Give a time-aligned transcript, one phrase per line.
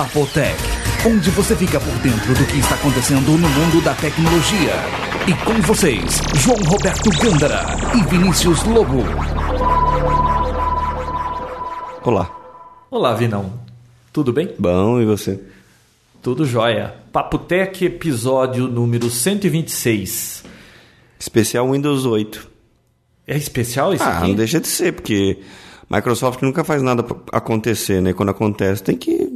[0.00, 0.56] Papotec,
[1.06, 4.72] onde você fica por dentro do que está acontecendo no mundo da tecnologia.
[5.28, 9.04] E com vocês, João Roberto Gândara e Vinícius Lobo.
[12.02, 12.34] Olá.
[12.90, 13.52] Olá, Vinão.
[14.10, 14.54] Tudo bem?
[14.58, 15.38] Bom, e você?
[16.22, 16.94] Tudo jóia.
[17.12, 20.44] Papotec, episódio número 126.
[21.18, 22.48] Especial Windows 8.
[23.26, 24.28] É especial isso ah, aqui?
[24.28, 25.40] não deixa de ser, porque
[25.90, 28.14] Microsoft nunca faz nada pra acontecer, né?
[28.14, 29.29] Quando acontece, tem que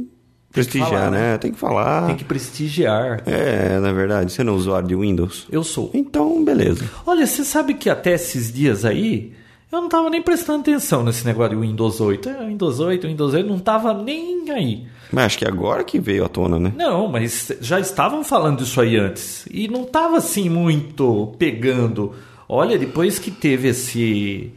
[0.55, 1.31] prestigiar, falar, né?
[1.31, 1.37] né?
[1.37, 2.07] Tem que falar.
[2.07, 3.21] Tem que prestigiar.
[3.25, 5.47] É, na verdade, você não é usuário de Windows?
[5.51, 5.91] Eu sou.
[5.93, 6.83] Então, beleza.
[7.05, 9.33] Olha, você sabe que até esses dias aí,
[9.71, 12.29] eu não tava nem prestando atenção nesse negócio de Windows 8.
[12.29, 14.87] É, Windows 8, Windows 8, não tava nem aí.
[15.11, 16.73] Mas acho que agora que veio à tona, né?
[16.75, 19.45] Não, mas já estavam falando isso aí antes.
[19.51, 22.13] E não tava assim muito pegando.
[22.47, 24.51] Olha, depois que teve esse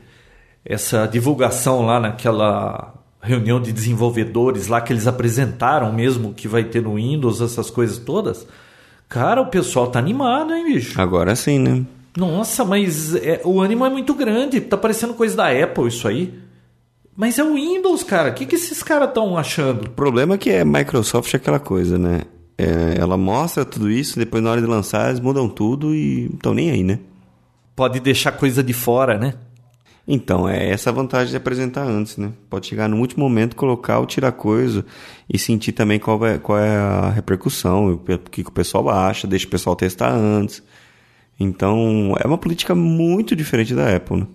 [0.64, 6.82] essa divulgação lá naquela reunião de desenvolvedores lá que eles apresentaram mesmo que vai ter
[6.82, 8.46] no Windows, essas coisas todas.
[9.08, 11.00] Cara, o pessoal tá animado, hein, bicho?
[11.00, 11.84] Agora sim, né?
[12.16, 14.60] Nossa, mas é- o ânimo é muito grande.
[14.60, 16.34] Tá parecendo coisa da Apple isso aí.
[17.16, 18.30] Mas é o Windows, cara.
[18.30, 19.86] O que, que esses caras estão achando?
[19.86, 22.22] O problema é que é Microsoft é aquela coisa, né?
[22.56, 26.34] É, ela mostra tudo isso, depois na hora de lançar eles mudam tudo e não
[26.36, 26.98] estão nem aí, né?
[27.74, 29.34] Pode deixar coisa de fora, né?
[30.10, 32.32] Então, é essa a vantagem de apresentar antes, né?
[32.48, 34.82] Pode chegar no último momento, colocar ou tirar coisa
[35.28, 39.26] e sentir também qual é, qual é a repercussão, o que, que o pessoal acha,
[39.26, 40.62] deixa o pessoal testar antes.
[41.38, 44.26] Então, é uma política muito diferente da Apple, né?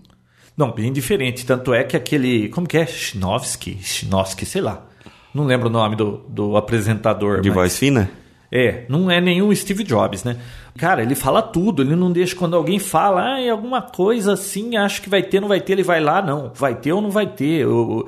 [0.56, 1.44] Não, bem diferente.
[1.44, 2.50] Tanto é que aquele.
[2.50, 2.86] Como que é?
[2.86, 3.80] Shinovsky?
[3.82, 4.86] Shinovsky, sei lá.
[5.34, 7.42] Não lembro o nome do, do apresentador.
[7.42, 8.12] De mas- voz fina?
[8.56, 10.38] É, não é nenhum Steve Jobs, né?
[10.78, 14.78] Cara, ele fala tudo, ele não deixa quando alguém fala, ah, é alguma coisa assim,
[14.78, 17.10] acho que vai ter, não vai ter, ele vai lá, não, vai ter ou não
[17.10, 17.66] vai ter.
[17.66, 18.08] O,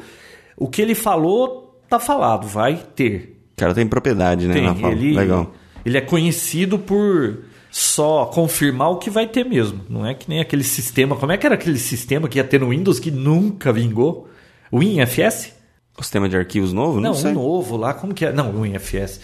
[0.55, 3.35] o que ele falou, tá falado, vai ter.
[3.53, 4.53] O cara tem propriedade, né?
[4.53, 4.93] Tem, na fala.
[4.93, 5.51] ele, Legal.
[5.83, 7.39] ele é conhecido por
[7.71, 9.81] só confirmar o que vai ter mesmo.
[9.89, 11.15] Não é que nem aquele sistema.
[11.15, 14.29] Como é que era aquele sistema que ia ter no Windows que nunca vingou?
[14.71, 15.53] O WinFS?
[15.97, 17.01] O sistema de arquivos novo?
[17.01, 17.31] Não, Não, sei.
[17.31, 17.95] um novo lá.
[17.95, 18.31] Como que é?
[18.31, 19.19] Não, o WinFS.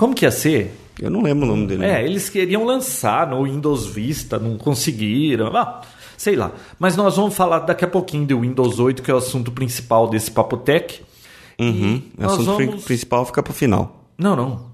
[0.00, 0.74] Como que ia ser?
[0.98, 1.84] Eu não lembro o nome dele.
[1.84, 5.54] É, eles queriam lançar no Windows Vista, não conseguiram.
[5.54, 5.82] Ah,
[6.16, 6.52] sei lá.
[6.78, 10.08] Mas nós vamos falar daqui a pouquinho do Windows 8, que é o assunto principal
[10.08, 11.02] desse Papotec.
[11.58, 12.02] Uhum.
[12.18, 14.06] O assunto vamos- principal fica pro final.
[14.16, 14.70] Não, não.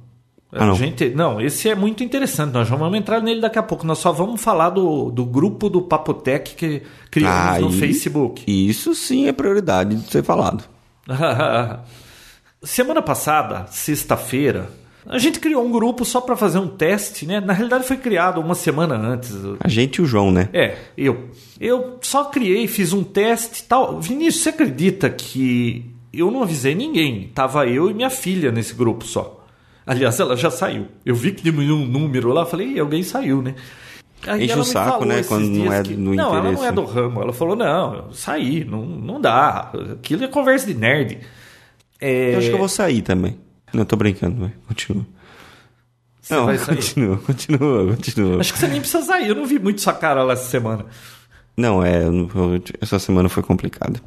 [0.53, 0.76] Ah, não.
[0.76, 2.53] Gente, não, esse é muito interessante.
[2.53, 3.84] Nós já vamos entrar nele daqui a pouco.
[3.84, 8.44] Nós só vamos falar do, do grupo do Papotec que criamos no Aí- Facebook.
[8.47, 10.62] Isso sim é prioridade de ser falado.
[12.62, 14.70] Semana passada, sexta-feira,
[15.08, 17.40] a gente criou um grupo só para fazer um teste, né?
[17.40, 19.32] Na realidade foi criado uma semana antes.
[19.60, 20.48] A gente e o João, né?
[20.52, 21.28] É, eu.
[21.60, 24.00] Eu só criei, fiz um teste e tal.
[24.00, 27.30] Vinícius, você acredita que eu não avisei ninguém?
[27.34, 29.44] Tava eu e minha filha nesse grupo só.
[29.86, 30.86] Aliás, ela já saiu.
[31.04, 33.54] Eu vi que diminuiu um número lá, falei, "Ih, alguém saiu, né?
[34.26, 36.68] Aí Enche ela o saco, né, quando não é que- no Não, ela não interesse.
[36.68, 37.20] é do ramo.
[37.22, 39.70] Ela falou, não, saí, não, não dá.
[39.92, 41.18] Aquilo é conversa de nerd.
[42.00, 43.36] É, Eu acho que eu vou sair também.
[43.72, 44.53] Não, tô brincando, vai.
[44.66, 45.06] Continua.
[46.21, 46.77] você não, vai sair.
[46.77, 48.41] continua, continua, continua.
[48.41, 49.28] Acho que você nem precisa sair.
[49.28, 50.87] Eu não vi muito sua cara lá essa semana.
[51.56, 52.03] Não, é,
[52.81, 54.00] essa semana foi complicada.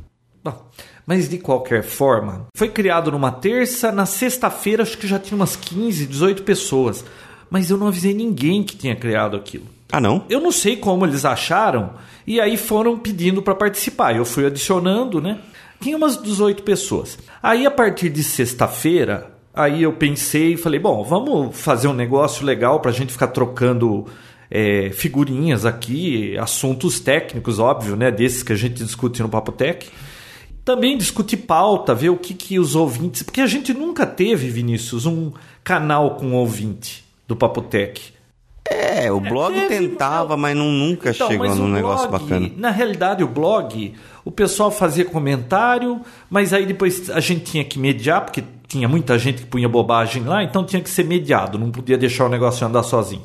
[0.44, 0.70] Bom,
[1.06, 5.56] mas de qualquer forma, foi criado numa terça, na sexta-feira acho que já tinha umas
[5.56, 7.04] 15, 18 pessoas.
[7.50, 9.66] Mas eu não avisei ninguém que tinha criado aquilo.
[9.92, 10.24] Ah, não?
[10.30, 11.96] Eu não sei como eles acharam
[12.28, 14.16] e aí foram pedindo para participar.
[14.16, 15.40] Eu fui adicionando, né?
[15.82, 17.18] Tinha umas 18 pessoas.
[17.42, 22.46] Aí a partir de sexta-feira, aí eu pensei e falei, bom, vamos fazer um negócio
[22.46, 24.06] legal para a gente ficar trocando
[24.50, 28.10] é, figurinhas aqui, assuntos técnicos, óbvio, né?
[28.10, 29.90] Desses que a gente discute no Papotec.
[30.64, 33.22] Também discutir pauta, ver o que, que os ouvintes.
[33.22, 35.32] Porque a gente nunca teve, Vinícius, um
[35.64, 38.14] canal com ouvinte do Papotec.
[38.70, 42.52] É, o blog teve, tentava, mas não, nunca Então, chegou num o negócio blog, bacana.
[42.56, 43.94] Na realidade, o blog,
[44.30, 49.18] o pessoal fazia comentário, mas aí depois a gente tinha que mediar, porque tinha muita
[49.18, 52.66] gente que punha bobagem lá, então tinha que ser mediado, não podia deixar o negócio
[52.66, 53.24] andar sozinho.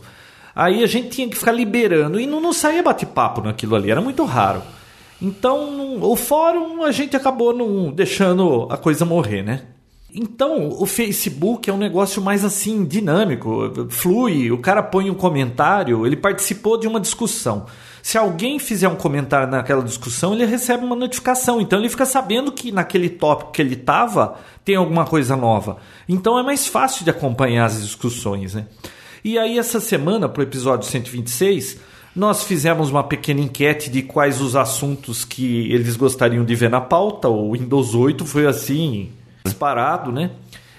[0.56, 4.00] Aí a gente tinha que ficar liberando e não, não saía bate-papo naquilo ali, era
[4.00, 4.62] muito raro.
[5.20, 9.60] Então, o fórum a gente acabou não deixando a coisa morrer, né?
[10.14, 16.06] Então, o Facebook é um negócio mais assim, dinâmico, flui, o cara põe um comentário,
[16.06, 17.66] ele participou de uma discussão.
[18.04, 21.58] Se alguém fizer um comentário naquela discussão, ele recebe uma notificação.
[21.58, 25.78] Então ele fica sabendo que naquele tópico que ele estava tem alguma coisa nova.
[26.06, 28.66] Então é mais fácil de acompanhar as discussões, né?
[29.24, 31.80] E aí, essa semana, para o episódio 126,
[32.14, 36.82] nós fizemos uma pequena enquete de quais os assuntos que eles gostariam de ver na
[36.82, 37.30] pauta.
[37.30, 39.12] O Windows 8 foi assim,
[39.46, 40.30] disparado, né?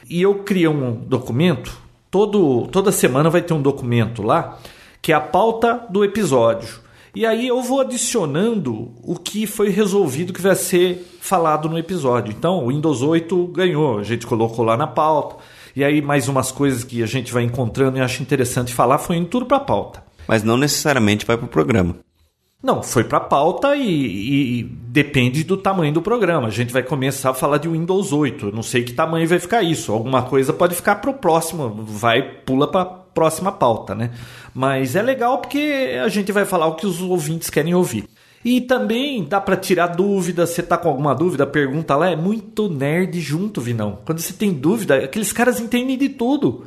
[0.08, 1.76] E eu criei um documento,
[2.12, 4.60] todo, toda semana vai ter um documento lá,
[5.02, 6.85] que é a pauta do episódio.
[7.16, 12.34] E aí eu vou adicionando o que foi resolvido que vai ser falado no episódio.
[12.38, 15.38] Então, o Windows 8 ganhou, a gente colocou lá na pauta.
[15.76, 19.18] E aí mais umas coisas que a gente vai encontrando e acho interessante falar foi
[19.18, 20.04] indo tudo para a pauta.
[20.28, 21.96] Mas não necessariamente vai para o programa.
[22.64, 26.48] Não, foi para a pauta e, e, e, depende do tamanho do programa.
[26.48, 28.48] A gente vai começar a falar de Windows 8.
[28.48, 29.92] Eu não sei que tamanho vai ficar isso.
[29.92, 34.10] Alguma coisa pode ficar para o próximo, vai pula para a próxima pauta, né?
[34.56, 38.06] Mas é legal porque a gente vai falar o que os ouvintes querem ouvir.
[38.44, 42.70] E também dá para tirar dúvida, você tá com alguma dúvida, pergunta lá, é muito
[42.70, 44.00] nerd junto, Vinão.
[44.06, 46.64] Quando você tem dúvida, aqueles caras entendem de tudo.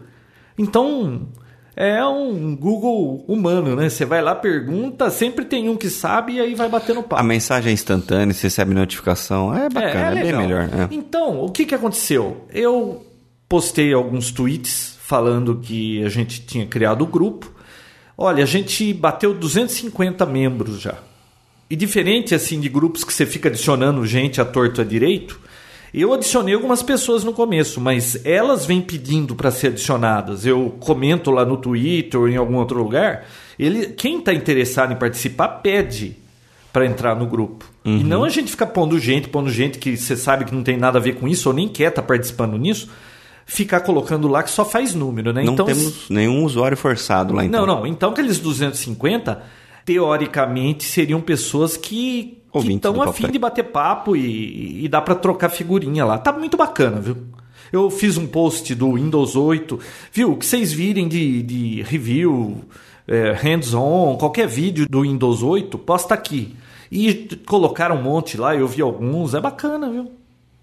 [0.58, 1.28] Então,
[1.74, 3.88] é um Google humano, né?
[3.88, 7.22] Você vai lá, pergunta, sempre tem um que sabe e aí vai batendo papo.
[7.22, 9.54] A mensagem é instantânea, você recebe notificação.
[9.54, 10.64] É bacana, é, é, é bem melhor.
[10.64, 10.88] É.
[10.90, 12.44] Então, o que, que aconteceu?
[12.52, 13.06] Eu
[13.48, 17.56] postei alguns tweets falando que a gente tinha criado o grupo.
[18.20, 20.96] Olha, a gente bateu 250 membros já.
[21.70, 25.38] E diferente assim de grupos que você fica adicionando gente a torto a direito,
[25.94, 30.44] eu adicionei algumas pessoas no começo, mas elas vêm pedindo para ser adicionadas.
[30.44, 33.24] Eu comento lá no Twitter ou em algum outro lugar.
[33.56, 36.16] Ele, quem está interessado em participar pede
[36.72, 37.70] para entrar no grupo.
[37.84, 37.98] Uhum.
[37.98, 40.76] E não a gente ficar pondo gente, pondo gente que você sabe que não tem
[40.76, 42.88] nada a ver com isso ou nem quer estar tá participando nisso,
[43.48, 45.42] ficar colocando lá que só faz número, né?
[45.42, 47.66] Não então, temos nenhum usuário forçado lá então.
[47.66, 47.86] Não, não.
[47.86, 49.42] Então aqueles 250
[49.86, 56.04] teoricamente seriam pessoas que estão afim de bater papo e, e dá para trocar figurinha
[56.04, 56.18] lá.
[56.18, 57.16] Tá muito bacana, viu?
[57.72, 59.80] Eu fiz um post do Windows 8,
[60.12, 60.32] viu?
[60.32, 62.64] O que vocês virem de, de review,
[63.06, 66.54] é, hands-on, qualquer vídeo do Windows 8, posta aqui.
[66.92, 70.17] E colocaram um monte lá, eu vi alguns, é bacana, viu?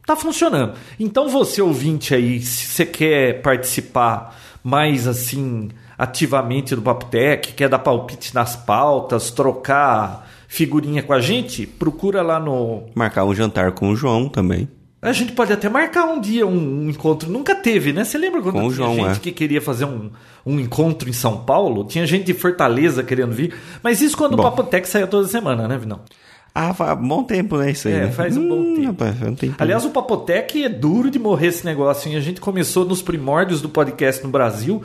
[0.05, 0.73] Tá funcionando.
[0.99, 7.79] Então você ouvinte aí, se você quer participar mais assim ativamente do Papotec, quer dar
[7.79, 12.83] palpite nas pautas, trocar figurinha com a gente, procura lá no.
[12.93, 14.67] Marcar um jantar com o João também.
[15.01, 17.29] A gente pode até marcar um dia um, um encontro.
[17.29, 18.03] Nunca teve, né?
[18.03, 19.19] Você lembra quando com tinha João, gente é.
[19.19, 20.09] que queria fazer um,
[20.43, 21.83] um encontro em São Paulo?
[21.83, 23.53] Tinha gente de Fortaleza querendo vir.
[23.83, 24.41] Mas isso quando Bom.
[24.41, 26.01] o Papotec saía toda semana, né, Vinão?
[26.55, 27.71] Ah, faz bom tempo, né?
[27.71, 27.93] Isso aí.
[27.93, 28.11] É, né?
[28.11, 29.03] faz um bom hum, tempo.
[29.03, 29.55] Rapaz, um tempo.
[29.59, 32.09] Aliás, o Papotec é duro de morrer esse negócio.
[32.09, 32.15] Hein?
[32.15, 34.81] A gente começou nos primórdios do podcast no Brasil.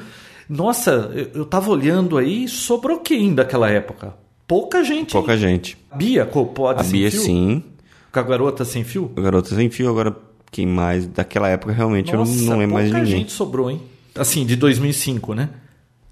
[0.49, 4.15] Nossa, eu, eu tava olhando aí, sobrou quem daquela época?
[4.51, 5.13] pouca gente.
[5.13, 5.39] Pouca hein?
[5.39, 5.79] gente.
[5.89, 7.21] A Bia pode A Bia, fio?
[7.21, 7.63] sim.
[8.11, 9.13] Com a garota sem fio?
[9.17, 10.17] A garota sem fio, agora
[10.51, 11.07] quem mais?
[11.07, 13.07] Daquela época realmente Nossa, eu não, não lembro mais ninguém.
[13.07, 13.81] gente sobrou, hein?
[14.17, 15.51] Assim, de 2005, né?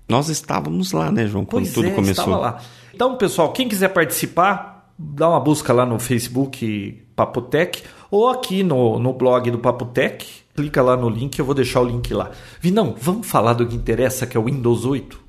[0.08, 1.44] Nós estávamos lá, né, João?
[1.44, 2.24] Quando pois tudo é, começou.
[2.24, 2.62] Estava lá.
[2.94, 8.98] Então, pessoal, quem quiser participar, dá uma busca lá no Facebook Papotec ou aqui no,
[8.98, 10.26] no blog do Papotec.
[10.54, 12.32] Clica lá no link, eu vou deixar o link lá.
[12.60, 15.20] Vinão, vamos falar do que interessa, que é o Windows 8?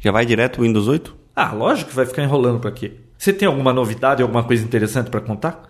[0.00, 1.14] Já vai direto o Windows 8?
[1.36, 2.94] Ah, lógico que vai ficar enrolando para quê?
[3.18, 5.68] Você tem alguma novidade, alguma coisa interessante para contar?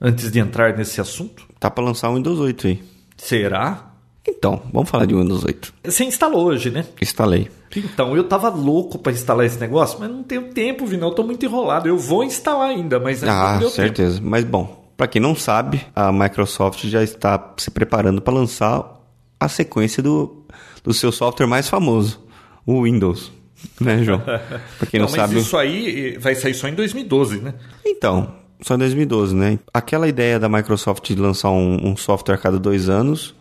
[0.00, 1.44] Antes de entrar nesse assunto?
[1.58, 2.82] Tá para lançar o Windows 8 aí.
[3.16, 3.91] Será?
[4.26, 5.74] Então, vamos falar de Windows 8.
[5.84, 6.84] Você instalou hoje, né?
[7.00, 7.50] Instalei.
[7.74, 11.08] Então, eu tava louco para instalar esse negócio, mas não tenho tempo, Vinão.
[11.08, 11.88] Eu tô muito enrolado.
[11.88, 14.16] Eu vou instalar ainda, mas ainda Ah, não certeza.
[14.16, 14.28] Tempo.
[14.28, 19.00] Mas bom, para quem não sabe, a Microsoft já está se preparando para lançar
[19.40, 20.44] a sequência do,
[20.84, 22.20] do seu software mais famoso,
[22.64, 23.32] o Windows
[23.80, 24.20] né, João?
[24.78, 25.38] Pra quem não, não sabe.
[25.38, 27.54] Isso aí vai sair só em 2012, né?
[27.84, 29.58] Então, só em 2012, né?
[29.72, 33.34] Aquela ideia da Microsoft de lançar um, um software a cada dois anos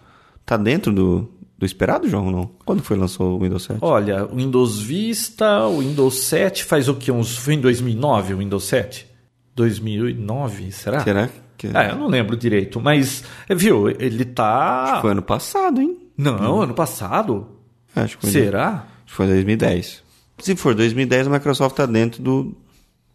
[0.46, 2.32] tá dentro do, do esperado, João?
[2.32, 2.52] Não?
[2.66, 3.80] Quando foi lançou o Windows 7?
[3.82, 7.12] Olha, o Windows Vista, o Windows 7 faz o que?
[7.12, 9.08] Uns, foi em 2009 o Windows 7?
[9.56, 11.02] 2009, será?
[11.02, 11.70] Será que.
[11.74, 14.84] Ah, eu não lembro direito, mas, viu, ele tá.
[14.84, 15.98] Acho que foi ano passado, hein?
[16.18, 17.48] Não, ano passado?
[17.96, 18.32] Acho que foi.
[18.32, 18.86] Será?
[19.06, 20.04] Acho que foi 2010.
[20.40, 22.56] Se for 2010, a Microsoft está dentro do,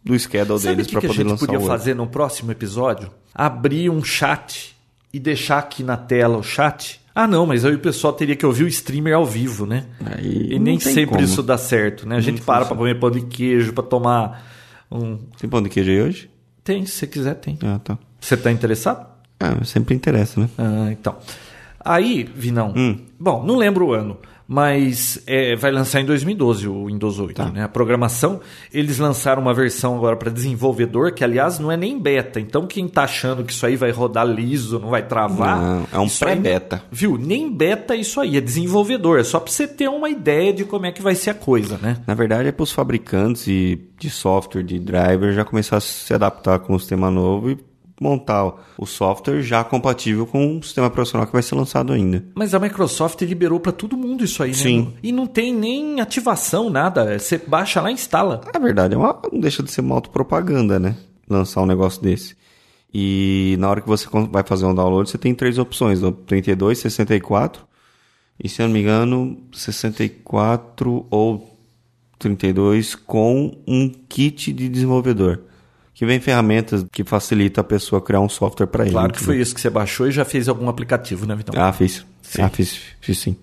[0.03, 2.51] do schedule Sabe deles para poder lançar o que a gente podia fazer no próximo
[2.51, 3.11] episódio?
[3.33, 4.75] Abrir um chat
[5.13, 7.01] e deixar aqui na tela o chat.
[7.19, 9.87] Ah, não, mas aí o pessoal teria que ouvir o streamer ao vivo, né?
[10.05, 11.21] Aí e nem sempre como.
[11.23, 12.15] isso dá certo, né?
[12.15, 14.45] A gente não para para comer pão de queijo, para tomar
[14.91, 15.17] um.
[15.39, 16.29] Tem pão de queijo aí hoje?
[16.63, 17.57] Tem, se você quiser, tem.
[17.63, 17.97] Ah, tá.
[18.21, 19.03] Você está interessado?
[19.39, 20.47] Ah, sempre interessa, né?
[20.59, 21.15] Ah, então.
[21.79, 22.71] Aí, Vinão.
[22.77, 22.99] Hum.
[23.19, 27.35] Bom, não lembro o ano mas é, vai lançar em 2012 o Windows 8.
[27.35, 27.51] Tá.
[27.51, 27.63] Né?
[27.63, 28.39] A programação,
[28.73, 32.39] eles lançaram uma versão agora para desenvolvedor, que aliás não é nem beta.
[32.39, 35.59] Então quem está achando que isso aí vai rodar liso, não vai travar.
[35.59, 36.81] Não, é um pré-beta.
[36.89, 37.17] Viu?
[37.17, 39.19] Nem beta é isso aí, é desenvolvedor.
[39.19, 41.77] É só para você ter uma ideia de como é que vai ser a coisa,
[41.81, 41.97] né?
[42.07, 46.13] Na verdade é para os fabricantes de, de software, de driver, já começar a se
[46.13, 47.66] adaptar com o sistema novo e
[47.99, 52.23] montar o software já compatível com o sistema profissional que vai ser lançado ainda.
[52.35, 54.55] Mas a Microsoft liberou para todo mundo isso aí, né?
[54.55, 54.93] Sim.
[55.01, 57.17] E não tem nem ativação, nada.
[57.17, 58.41] Você baixa lá e instala.
[58.53, 60.95] Na verdade, é uma, não deixa de ser uma autopropaganda, né?
[61.29, 62.35] Lançar um negócio desse.
[62.93, 67.67] E na hora que você vai fazer um download, você tem três opções: 32, 64
[68.41, 71.57] e, se eu não me engano, 64 ou
[72.19, 75.41] 32 com um kit de desenvolvedor.
[75.97, 78.91] Que vem ferramentas que facilita a pessoa criar um software para ele.
[78.91, 81.59] Claro que foi isso que você baixou e já fez algum aplicativo, né, Vitão?
[81.59, 82.05] Ah, fiz.
[82.21, 82.43] Sim.
[82.43, 83.35] Ah, fiz, fiz sim.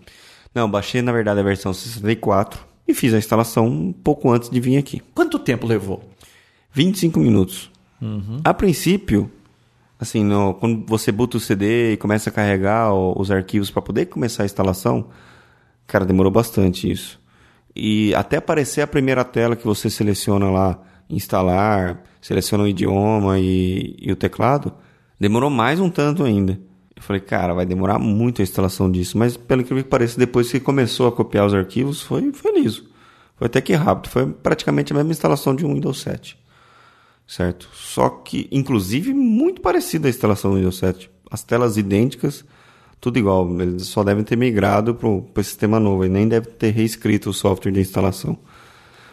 [0.55, 4.61] Não, baixei na verdade a versão 64 e fiz a instalação um pouco antes de
[4.61, 5.03] vir aqui.
[5.13, 6.09] Quanto tempo levou?
[6.73, 7.73] 25 minutos.
[8.01, 8.39] Uhum.
[8.45, 9.29] A princípio,
[9.99, 14.07] assim, no, quando você boota o CD e começa a carregar os arquivos para poder
[14.07, 15.09] começar a instalação,
[15.89, 17.21] cara, demorou bastante isso.
[17.75, 23.97] E até aparecer a primeira tela que você seleciona lá, instalar, seleciona o idioma e,
[24.01, 24.73] e o teclado,
[25.19, 26.59] demorou mais um tanto ainda.
[26.97, 29.19] Eu falei, cara, vai demorar muito a instalação disso.
[29.19, 32.89] Mas pelo que parece, depois que começou a copiar os arquivos, foi, foi liso.
[33.37, 34.11] Foi até que rápido.
[34.11, 36.39] Foi praticamente a mesma instalação de um Windows 7.
[37.27, 37.69] Certo?
[37.73, 41.11] Só que, inclusive, muito parecida a instalação do Windows 7.
[41.31, 42.45] As telas idênticas,
[43.01, 43.61] tudo igual.
[43.61, 47.35] Eles só devem ter migrado para o sistema novo e nem deve ter reescrito o
[47.35, 48.39] software de instalação.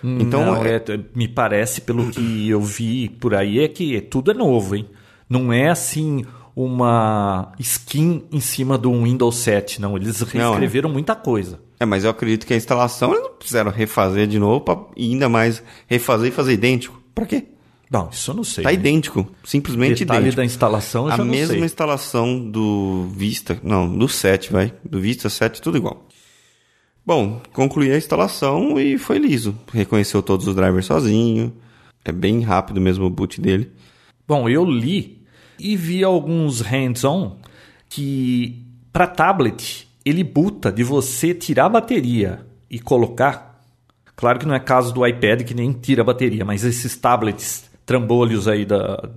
[0.03, 0.75] Então, Não, é...
[0.77, 4.88] É, me parece, pelo que eu vi por aí, é que tudo é novo, hein?
[5.29, 9.96] Não é assim uma skin em cima do Windows 7, não.
[9.96, 10.93] Eles reescreveram não, é.
[10.93, 11.60] muita coisa.
[11.79, 15.12] É, mas eu acredito que a instalação eles não precisaram refazer de novo pra, e
[15.12, 17.01] ainda mais refazer e fazer idêntico.
[17.15, 17.46] Para quê?
[17.89, 18.63] Não, isso eu não sei.
[18.63, 18.75] Tá né?
[18.75, 20.38] idêntico, simplesmente Detalhe idêntico.
[20.38, 21.63] da instalação eu A já não mesma sei.
[21.65, 24.74] instalação do Vista, não, do 7, vai.
[24.84, 26.08] Do Vista 7, tudo igual.
[27.05, 29.58] Bom, concluí a instalação e foi liso.
[29.74, 31.53] Reconheceu todos os drivers sozinho.
[32.05, 33.72] É bem rápido mesmo o boot dele.
[34.27, 35.22] Bom, eu li
[35.60, 37.38] e vi alguns hands-on
[37.89, 43.62] que para tablet ele buta de você tirar a bateria e colocar.
[44.15, 47.70] Claro que não é caso do iPad que nem tira a bateria, mas esses tablets
[47.86, 49.10] trambolhos aí da,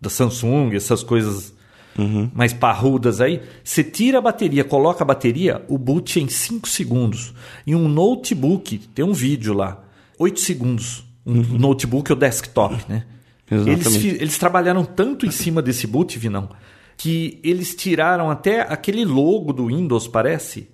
[0.00, 1.54] da Samsung, essas coisas
[1.98, 2.30] uhum.
[2.32, 6.68] mais parrudas aí, você tira a bateria, coloca a bateria, o boot é em 5
[6.68, 7.34] segundos.
[7.66, 9.84] Em um notebook, tem um vídeo lá,
[10.18, 11.04] 8 segundos.
[11.26, 11.58] Um uhum.
[11.58, 13.04] notebook ou desktop, né?
[13.50, 16.50] Eles, eles trabalharam tanto em cima desse boot, Vinão,
[16.96, 20.68] que eles tiraram até aquele logo do Windows, parece,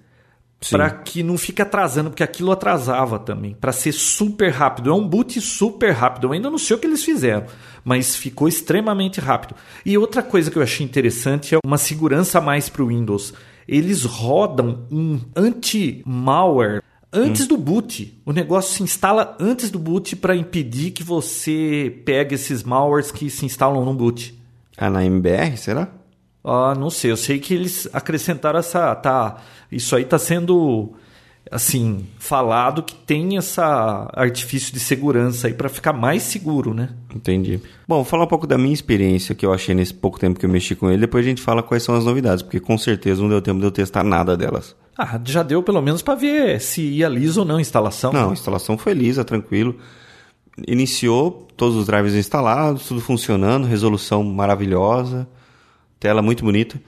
[0.71, 4.91] para que não fique atrasando, porque aquilo atrasava também, para ser super rápido.
[4.91, 6.27] É um boot super rápido.
[6.27, 7.45] Eu ainda não sei o que eles fizeram,
[7.85, 9.55] mas ficou extremamente rápido.
[9.85, 13.35] E outra coisa que eu achei interessante é uma segurança a mais para o Windows.
[13.67, 17.49] Eles rodam um anti-malware antes hum.
[17.49, 18.21] do boot.
[18.27, 23.31] O negócio se instala antes do boot para impedir que você pegue esses malwares que
[23.31, 24.39] se instalam no boot.
[24.77, 25.89] Ah, na MBR, será?
[26.45, 27.11] Ah, não sei.
[27.11, 28.95] Eu sei que eles acrescentaram essa.
[28.95, 29.39] Tá,
[29.73, 30.93] isso aí está sendo
[31.51, 36.91] assim falado que tem essa artifício de segurança aí para ficar mais seguro, né?
[37.15, 37.61] Entendi.
[37.87, 40.47] Bom, vou falar um pouco da minha experiência que eu achei nesse pouco tempo que
[40.47, 41.01] eu mexi com ele.
[41.03, 43.67] Depois a gente fala quais são as novidades, porque com certeza não deu tempo de
[43.67, 44.75] eu testar nada delas.
[44.97, 48.13] Ah, já deu pelo menos para ver se ia liso ou não a instalação.
[48.13, 49.77] Não, a instalação foi lisa, tranquilo.
[50.67, 55.27] Iniciou todos os drivers instalados, tudo funcionando, resolução maravilhosa.
[55.99, 56.81] Tela muito bonita.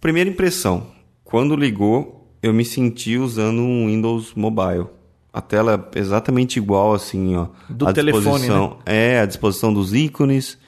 [0.00, 0.88] Primeira impressão,
[1.24, 4.86] quando ligou, eu me senti usando um Windows Mobile.
[5.32, 7.48] A tela é exatamente igual, assim, ó.
[7.68, 8.70] Do a telefone, né?
[8.86, 10.58] É, a disposição dos ícones.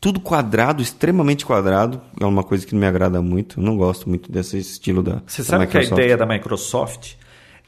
[0.00, 2.00] Tudo quadrado, extremamente quadrado.
[2.20, 3.60] É uma coisa que não me agrada muito.
[3.60, 7.14] Eu não gosto muito desse estilo da Você sabe da que a ideia da Microsoft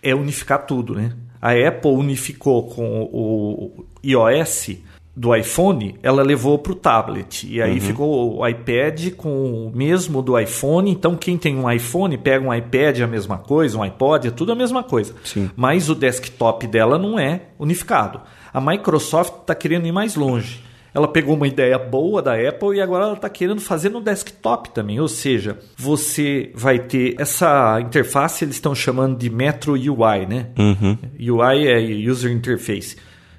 [0.03, 1.13] é unificar tudo, né?
[1.41, 4.71] A Apple unificou com o iOS
[5.19, 7.45] do iPhone, ela levou para o tablet.
[7.45, 7.81] E aí uhum.
[7.81, 10.89] ficou o iPad com o mesmo do iPhone.
[10.89, 14.31] Então, quem tem um iPhone pega um iPad, é a mesma coisa, um iPod, é
[14.31, 15.13] tudo a mesma coisa.
[15.25, 15.51] Sim.
[15.57, 18.21] Mas o desktop dela não é unificado.
[18.55, 20.63] A Microsoft está querendo ir mais longe.
[20.95, 24.71] Ela pegou uma ideia boa da Apple e agora ela está querendo fazer no desktop
[24.71, 25.01] também.
[25.01, 30.47] Ou seja, você vai ter essa interface, eles estão chamando de Metro UI, né?
[30.57, 30.97] Uhum.
[31.19, 32.97] UI é User Interface.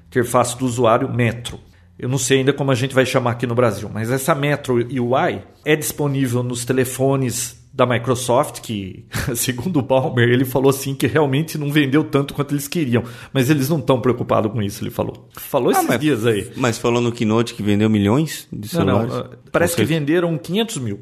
[0.08, 1.58] Interface do usuário Metro.
[2.00, 4.76] Eu não sei ainda como a gente vai chamar aqui no Brasil, mas essa Metro
[4.76, 9.04] UI é disponível nos telefones da Microsoft, que,
[9.36, 13.04] segundo o Balmer, ele falou assim que realmente não vendeu tanto quanto eles queriam.
[13.32, 15.28] Mas eles não estão preocupados com isso, ele falou.
[15.36, 16.50] Falou esses ah, mas, dias aí.
[16.56, 19.12] Mas falou no Keynote que vendeu milhões de celulares?
[19.12, 21.00] Não, não, parece que venderam 500 mil.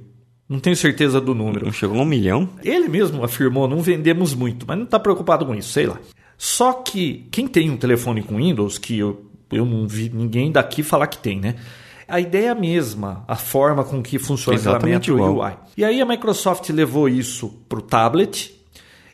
[0.48, 1.66] Não tenho certeza do número.
[1.66, 2.48] Não chegou a um milhão?
[2.64, 5.98] Ele mesmo afirmou, não vendemos muito, mas não está preocupado com isso, sei lá.
[6.38, 10.82] Só que quem tem um telefone com Windows, que eu eu não vi ninguém daqui
[10.82, 11.56] falar que tem, né?
[12.06, 15.46] A ideia é a mesma, a forma com que funciona Exatamente Metro igual.
[15.46, 15.56] UI.
[15.76, 18.54] E aí a Microsoft levou isso para o tablet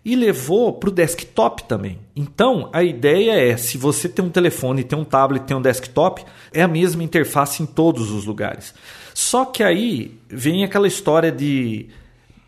[0.04, 1.98] e levou para o desktop também.
[2.14, 6.24] Então a ideia é, se você tem um telefone, tem um tablet, tem um desktop,
[6.52, 8.72] é a mesma interface em todos os lugares.
[9.12, 11.88] Só que aí vem aquela história de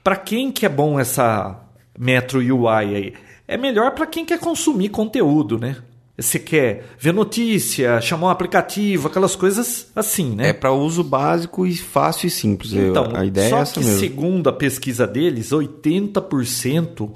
[0.05, 1.61] para quem que é bom essa
[1.99, 3.14] Metro UI aí?
[3.49, 5.76] É melhor para quem quer consumir conteúdo, né?
[6.18, 10.49] Você quer ver notícia, chamar um aplicativo, aquelas coisas assim, né?
[10.49, 12.73] É para uso básico e fácil e simples.
[12.73, 14.00] Então, a ideia só é essa que mesmo.
[14.00, 17.11] segundo a pesquisa deles, 80%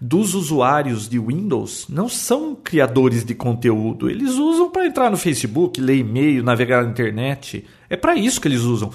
[0.00, 4.08] dos usuários de Windows não são criadores de conteúdo.
[4.08, 7.64] Eles usam para entrar no Facebook, ler e-mail, navegar na internet.
[7.90, 8.90] É para isso que eles usam.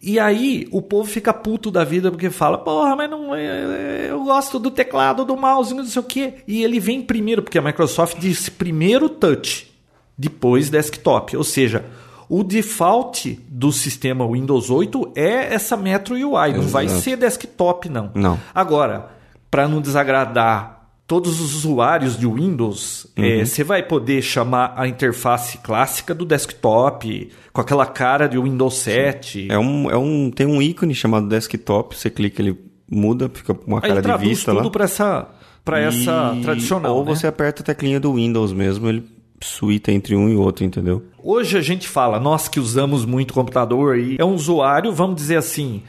[0.00, 4.22] E aí o povo fica puto da vida porque fala, porra, mas não é, eu
[4.24, 6.34] gosto do teclado, do mouse, não sei o quê.
[6.46, 9.70] E ele vem primeiro, porque a Microsoft disse primeiro touch,
[10.16, 11.36] depois desktop.
[11.36, 11.84] Ou seja,
[12.28, 17.00] o default do sistema Windows 8 é essa Metro UI, não vai Exato.
[17.00, 18.10] ser desktop não.
[18.14, 18.38] Não.
[18.54, 19.10] Agora,
[19.50, 20.77] para não desagradar
[21.08, 27.30] todos os usuários de Windows, eh, você vai poder chamar a interface clássica do desktop,
[27.50, 29.48] com aquela cara de Windows 7.
[29.50, 33.66] É um, é um, tem um ícone chamado desktop, você clica, ele muda, fica com
[33.66, 34.70] uma Aí cara de vista tudo lá.
[34.70, 35.28] para essa,
[35.64, 36.94] pra essa tradicional.
[36.94, 37.14] Ou né?
[37.14, 39.02] você aperta a teclinha do Windows mesmo, ele
[39.40, 41.02] suíta entre um e outro, entendeu?
[41.22, 45.36] Hoje a gente fala, nós que usamos muito computador, e é um usuário, vamos dizer
[45.36, 45.82] assim,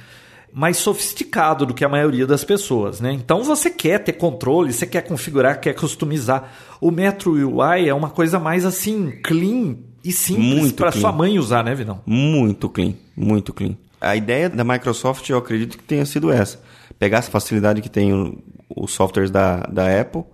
[0.60, 3.14] mais sofisticado do que a maioria das pessoas, né?
[3.14, 6.52] Então você quer ter controle, você quer configurar, quer customizar.
[6.82, 11.64] O Metro UI é uma coisa mais assim, clean e simples para sua mãe usar,
[11.64, 12.02] né, Vinão?
[12.06, 13.78] Muito clean, muito clean.
[14.02, 16.60] A ideia da Microsoft, eu acredito que tenha sido essa.
[17.00, 18.38] Pegar essa facilidade que tem
[18.76, 20.26] os softwares da, da Apple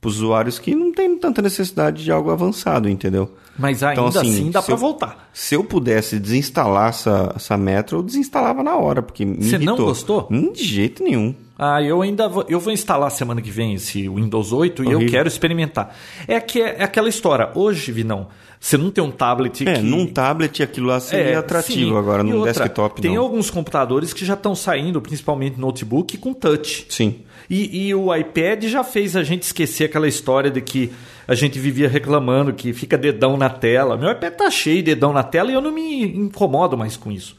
[0.00, 3.34] para os usuários que não tem tanta necessidade de algo avançado, entendeu?
[3.58, 5.30] Mas ainda Então, assim, assim dá para voltar.
[5.32, 9.64] Se eu pudesse desinstalar essa, essa Metro, eu desinstalava na hora, porque me Você não
[9.68, 9.86] irritou.
[9.86, 10.28] gostou?
[10.30, 11.34] Hum, De jeito nenhum.
[11.58, 14.96] Ah, eu ainda vou, eu vou instalar semana que vem esse Windows 8 e eu
[14.98, 15.10] Horrível.
[15.10, 15.96] quero experimentar.
[16.28, 17.48] É que é aquela história.
[17.54, 18.26] Hoje, Vinão,
[18.60, 21.96] você não tem um tablet É, que num tablet aquilo lá seria É, atrativo, sim.
[21.98, 23.22] agora num outra, desktop Tem não.
[23.22, 26.84] alguns computadores que já estão saindo, principalmente notebook, com touch.
[26.90, 27.22] Sim.
[27.48, 30.92] E, e o iPad já fez a gente esquecer aquela história de que
[31.28, 33.96] a gente vivia reclamando que fica dedão na tela.
[33.96, 37.10] Meu iPad tá cheio de dedão na tela e eu não me incomodo mais com
[37.10, 37.36] isso.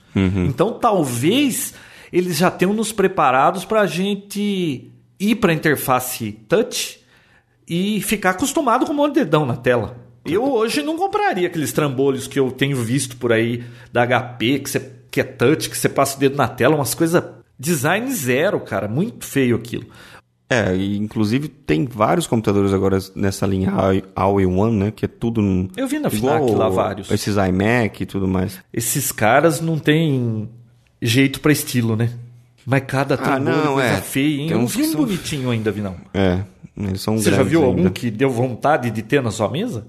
[0.48, 1.74] Então talvez
[2.12, 7.00] eles já tenham nos preparados para a gente ir para a interface touch
[7.68, 9.98] e ficar acostumado com um monte de dedão na tela.
[10.26, 14.70] Eu hoje não compraria aqueles trambolhos que eu tenho visto por aí da HP, que,
[14.70, 17.24] você, que é touch, que você passa o dedo na tela, umas coisas.
[17.60, 18.88] Design zero, cara.
[18.88, 19.86] Muito feio aquilo.
[20.50, 24.92] É, e inclusive tem vários computadores agora nessa linha All- All-in-One, né?
[24.92, 25.42] Que é tudo.
[25.76, 27.12] Eu vi na FNAC lá vários.
[27.12, 28.60] Esses iMac e tudo mais.
[28.72, 30.48] Esses caras não têm
[31.02, 32.12] jeito pra estilo, né?
[32.66, 34.02] Mas cada trambolho não, coisa é.
[34.02, 34.48] feia, hein?
[34.48, 35.96] Tem Eu não vi um são- bonitinho ainda, vi não.
[36.14, 36.42] É,
[36.78, 37.90] eles são Você já viu algum ainda.
[37.90, 39.86] que deu vontade de ter na sua mesa?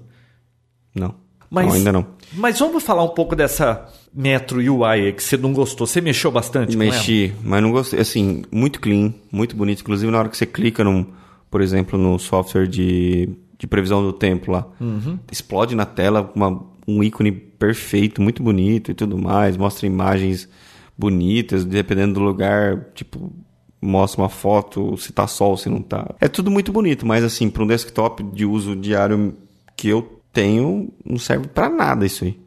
[0.95, 1.15] Não.
[1.49, 2.05] Mas, não, ainda não.
[2.33, 5.87] Mas vamos falar um pouco dessa Metro UI que você não gostou.
[5.87, 6.77] Você mexeu bastante?
[6.77, 7.99] Mexi, mas não gostei.
[7.99, 9.81] Assim, muito clean, muito bonito.
[9.81, 11.05] Inclusive, na hora que você clica, num,
[11.49, 15.17] por exemplo, no software de, de previsão do tempo lá, Uhum.
[15.31, 19.57] explode na tela uma, um ícone perfeito, muito bonito e tudo mais.
[19.57, 20.47] Mostra imagens
[20.97, 23.31] bonitas, dependendo do lugar, tipo,
[23.81, 26.13] mostra uma foto, se tá sol, se não tá.
[26.19, 29.33] É tudo muito bonito, mas assim, para um desktop de uso diário
[29.77, 32.39] que eu tenho, não serve para nada isso aí.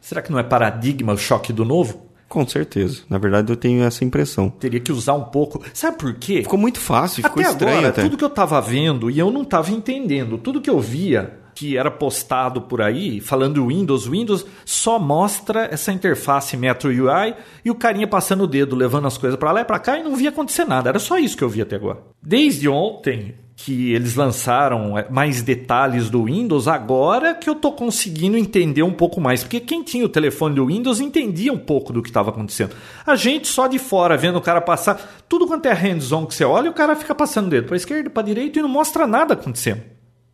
[0.00, 2.06] Será que não é paradigma o choque do novo?
[2.28, 3.00] Com certeza.
[3.08, 4.50] Na verdade, eu tenho essa impressão.
[4.50, 5.62] Teria que usar um pouco.
[5.72, 6.42] Sabe por quê?
[6.42, 8.02] Ficou muito fácil, ficou até estranho agora, até.
[8.02, 11.76] tudo que eu tava vendo e eu não tava entendendo, tudo que eu via que
[11.76, 17.34] era postado por aí, falando Windows, Windows só mostra essa interface Metro UI
[17.64, 20.04] e o carinha passando o dedo, levando as coisas para lá e para cá e
[20.04, 20.90] não via acontecer nada.
[20.90, 21.98] Era só isso que eu vi até agora.
[22.22, 28.38] Desde ontem que eles lançaram é, mais detalhes do Windows, agora que eu tô conseguindo
[28.38, 32.00] entender um pouco mais, porque quem tinha o telefone do Windows entendia um pouco do
[32.00, 32.76] que estava acontecendo.
[33.04, 36.44] A gente só de fora vendo o cara passar, tudo quanto é hands-on que você
[36.44, 39.34] olha, o cara fica passando o dedo para esquerda, para direita e não mostra nada
[39.34, 39.82] acontecendo.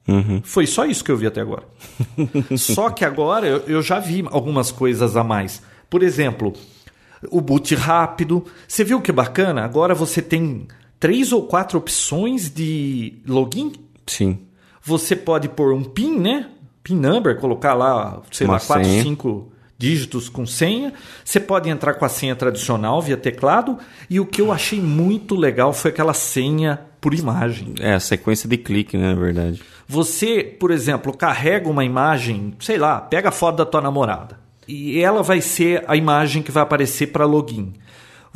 [0.07, 0.43] Uhum.
[0.45, 1.65] Foi só isso que eu vi até agora.
[2.59, 5.63] só que agora eu, eu já vi algumas coisas a mais.
[5.89, 6.53] Por exemplo,
[7.31, 8.45] o boot rápido.
[8.69, 9.65] Você viu que bacana?
[9.65, 10.69] Agora você tem
[11.05, 13.73] três ou quatro opções de login.
[14.07, 14.39] Sim.
[14.83, 16.49] Você pode pôr um PIN, né?
[16.83, 19.03] PIN number, colocar lá, sei Uma lá, 4, senha.
[19.03, 20.95] 5 dígitos com senha.
[21.23, 23.79] Você pode entrar com a senha tradicional via teclado.
[24.09, 27.75] E o que eu achei muito legal foi aquela senha por imagem.
[27.81, 29.63] É, a sequência de clique, né, na verdade.
[29.87, 34.39] Você, por exemplo, carrega uma imagem, sei lá, pega a foto da tua namorada.
[34.67, 37.75] e ela vai ser a imagem que vai aparecer para login.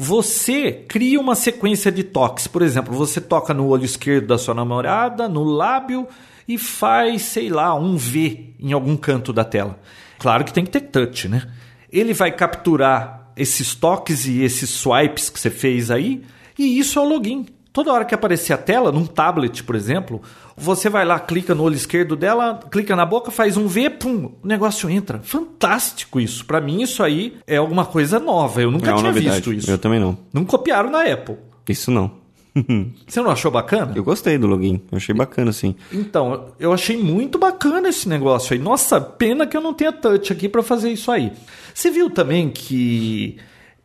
[0.00, 2.46] Você cria uma sequência de toques.
[2.46, 6.06] Por exemplo, você toca no olho esquerdo da sua namorada, no lábio
[6.46, 9.76] e faz, sei lá, um V em algum canto da tela.
[10.16, 11.50] Claro que tem que ter touch, né?
[11.90, 16.22] Ele vai capturar esses toques e esses swipes que você fez aí,
[16.56, 17.46] e isso é o login.
[17.78, 20.20] Toda hora que aparecer a tela, num tablet, por exemplo,
[20.56, 24.32] você vai lá, clica no olho esquerdo dela, clica na boca, faz um V, pum,
[24.42, 25.20] o negócio entra.
[25.22, 26.44] Fantástico isso.
[26.44, 28.60] Para mim, isso aí é alguma coisa nova.
[28.60, 29.36] Eu nunca é tinha novidade.
[29.36, 29.70] visto isso.
[29.70, 30.18] Eu também não.
[30.32, 31.36] Não copiaram na Apple.
[31.68, 32.10] Isso não.
[33.06, 33.92] Você não achou bacana?
[33.94, 34.82] Eu gostei do login.
[34.90, 35.76] Eu achei bacana, sim.
[35.92, 38.58] Então, eu achei muito bacana esse negócio aí.
[38.58, 41.30] Nossa, pena que eu não tenha touch aqui para fazer isso aí.
[41.72, 43.36] Você viu também que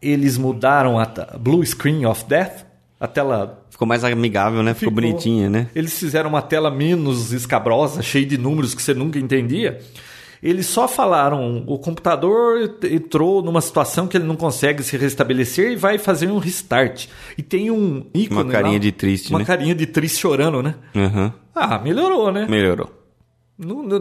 [0.01, 1.05] eles mudaram a
[1.39, 2.65] Blue Screen of Death?
[2.99, 4.73] A tela Ficou mais amigável, né?
[4.73, 5.67] Ficou, bonitinha, né?
[5.75, 9.79] Eles fizeram uma tela menos escabrosa, cheia de números que você nunca entendia.
[10.41, 15.75] Eles só falaram, o computador entrou numa situação que ele não consegue se restabelecer e
[15.75, 17.07] vai fazer um restart.
[17.37, 19.45] E tem um ícone Uma carinha lá, de triste, Uma né?
[19.45, 20.75] carinha de triste chorando, né?
[20.95, 21.33] Aham.
[21.55, 22.45] Ah, melhorou, né?
[22.49, 22.89] Melhorou.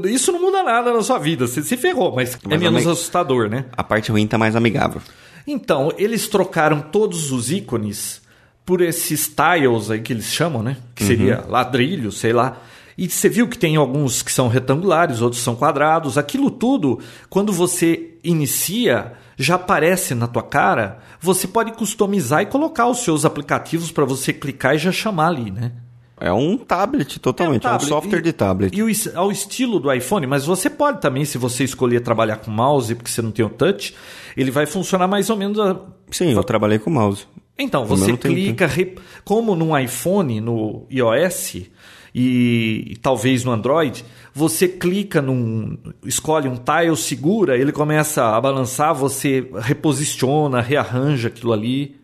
[0.08, 2.92] Isso não muda nada na sua vida, você se ferrou, mas, é Mas menos ami-
[2.92, 3.66] assustador, né?
[3.76, 5.00] A parte ruim tá mais amigável.
[5.46, 8.21] Então, eles trocaram todos os ícones
[8.64, 10.76] por esses tiles aí que eles chamam, né?
[10.94, 12.58] Que seria ladrilho, sei lá.
[12.96, 16.18] E você viu que tem alguns que são retangulares, outros são quadrados.
[16.18, 16.98] Aquilo tudo,
[17.30, 20.98] quando você inicia, já aparece na tua cara.
[21.20, 25.50] Você pode customizar e colocar os seus aplicativos para você clicar e já chamar ali,
[25.50, 25.72] né?
[26.20, 27.88] É um tablet totalmente, é um, tablet.
[27.88, 28.76] software E- de tablet.
[28.78, 32.50] E o, ao estilo do iPhone, mas você pode também, se você escolher trabalhar com
[32.50, 33.92] mouse, porque você não tem o touch,
[34.36, 35.58] ele vai funcionar mais ou menos.
[35.58, 35.80] a-
[36.12, 37.26] Sim, eu trabalhei com mouse.
[37.58, 41.68] Então, você clica, re- como no iPhone, no iOS e,
[42.14, 45.76] e talvez no Android, você clica num.
[46.04, 51.96] escolhe um tile, segura, ele começa a balançar, você reposiciona, rearranja aquilo ali.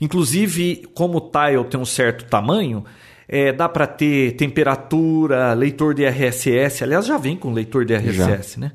[0.00, 2.84] Inclusive, como o tile tem um certo tamanho,
[3.28, 6.84] é, dá para ter temperatura, leitor de RSS.
[6.84, 8.72] Aliás, já vem com leitor de RSS, né?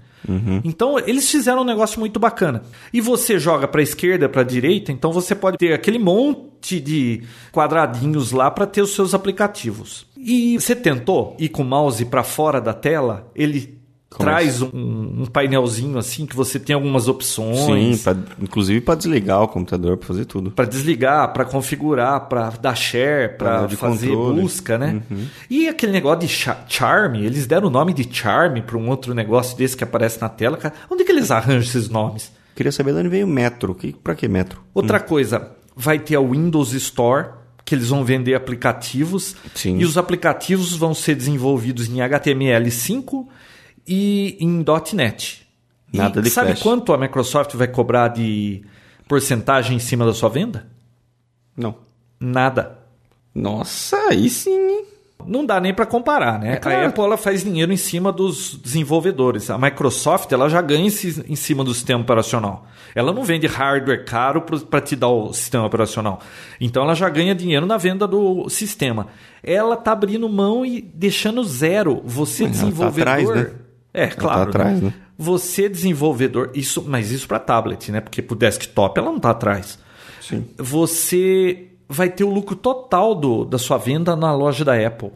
[0.63, 2.61] Então, eles fizeram um negócio muito bacana.
[2.93, 8.31] E você joga para esquerda, para direita, então você pode ter aquele monte de quadradinhos
[8.31, 10.05] lá para ter os seus aplicativos.
[10.17, 13.31] E você tentou ir com o mouse para fora da tela?
[13.33, 13.78] Ele
[14.09, 18.01] Como traz um, um painelzinho assim que você tem algumas Sim, opções.
[18.01, 20.49] pra- inclusive para desligar o computador, para fazer tudo.
[20.49, 24.41] Para desligar, para configurar, para dar share, para fazer controle.
[24.41, 25.01] busca, né?
[25.47, 29.13] E aquele negócio de cha- charm, eles deram o nome de charm para um outro
[29.13, 30.57] negócio desse que aparece na tela.
[30.57, 30.73] cara.
[30.89, 32.31] Onde que eles arranjam esses nomes?
[32.55, 33.75] Queria saber de onde veio o Metro.
[33.75, 34.59] Que, pra que Metro?
[34.73, 37.27] Outra coisa, vai ter a Windows Store,
[37.63, 39.35] que eles vão vender aplicativos.
[39.53, 39.77] Sim.
[39.77, 43.27] E os aplicativos vão ser desenvolvidos em HTML5
[43.87, 44.63] e em
[44.93, 45.47] .NET.
[45.91, 46.61] E Nada de sabe Flash.
[46.63, 48.61] quanto a Microsoft vai cobrar de
[49.07, 50.67] porcentagem em cima da sua venda?
[51.57, 51.75] Não.
[52.19, 52.77] Nada.
[53.33, 54.83] Nossa, aí sim?
[55.25, 56.53] Não dá nem para comparar, né?
[56.53, 56.79] É claro.
[56.79, 59.49] A Apple ela faz dinheiro em cima dos desenvolvedores.
[59.49, 62.65] A Microsoft ela já ganha em ci- em cima do sistema operacional.
[62.95, 66.21] Ela não vende hardware caro para te dar o sistema operacional.
[66.59, 69.07] Então ela já ganha dinheiro na venda do sistema.
[69.43, 72.01] Ela tá abrindo mão e deixando zero.
[72.05, 73.01] Você Mas tá desenvolvedor.
[73.13, 73.51] atrás, né?
[73.93, 74.49] É, tá claro.
[74.49, 74.93] atrás, né?
[75.17, 77.99] Você desenvolvedor, isso, mas isso para tablet, né?
[77.99, 79.79] Porque pro desktop ela não tá atrás
[80.21, 80.45] Sim.
[80.57, 85.11] você vai ter o lucro total do, da sua venda na loja da Apple.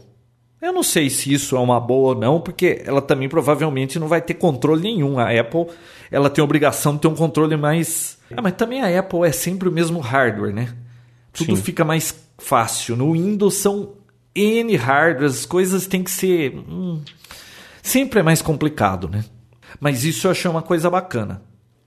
[0.60, 4.08] Eu não sei se isso é uma boa ou não, porque ela também provavelmente não
[4.08, 5.18] vai ter controle nenhum.
[5.18, 5.66] A Apple
[6.10, 8.18] ela tem a obrigação de ter um controle mais.
[8.34, 10.74] Ah, mas também a Apple é sempre o mesmo hardware, né?
[11.32, 11.62] Tudo Sim.
[11.62, 12.96] fica mais fácil.
[12.96, 13.92] No Windows são
[14.34, 16.54] N hardware, as coisas têm que ser.
[16.56, 17.00] hum,
[17.84, 19.24] sempre é mais complicado, né?
[19.78, 21.42] Mas isso eu achei uma coisa bacana.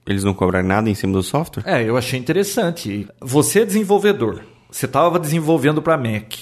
[0.06, 1.64] Eles não cobraram nada em cima do software?
[1.66, 3.06] É, eu achei interessante.
[3.20, 6.32] Você é desenvolvedor, você estava desenvolvendo para Mac.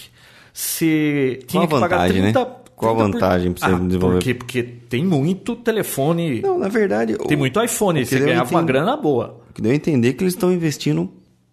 [0.52, 2.50] Você tinha Qual que pagar vantagem, 30, né?
[2.76, 4.14] Qual a 30 vantagem pra você ah, desenvolver?
[4.18, 4.34] Por quê?
[4.34, 7.16] Porque tem muito telefone, Não, na verdade.
[7.16, 9.40] tem o- muito iPhone, você ganhava uma grana boa.
[9.50, 11.10] O que deu a entender é que eles estão investindo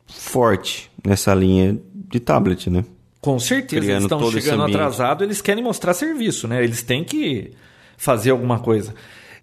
[0.07, 2.83] forte nessa linha de tablet, né?
[3.21, 6.61] Com certeza, Criando eles estão chegando atrasados, eles querem mostrar serviço, né?
[6.63, 7.51] Eles têm que
[7.97, 8.93] fazer alguma coisa.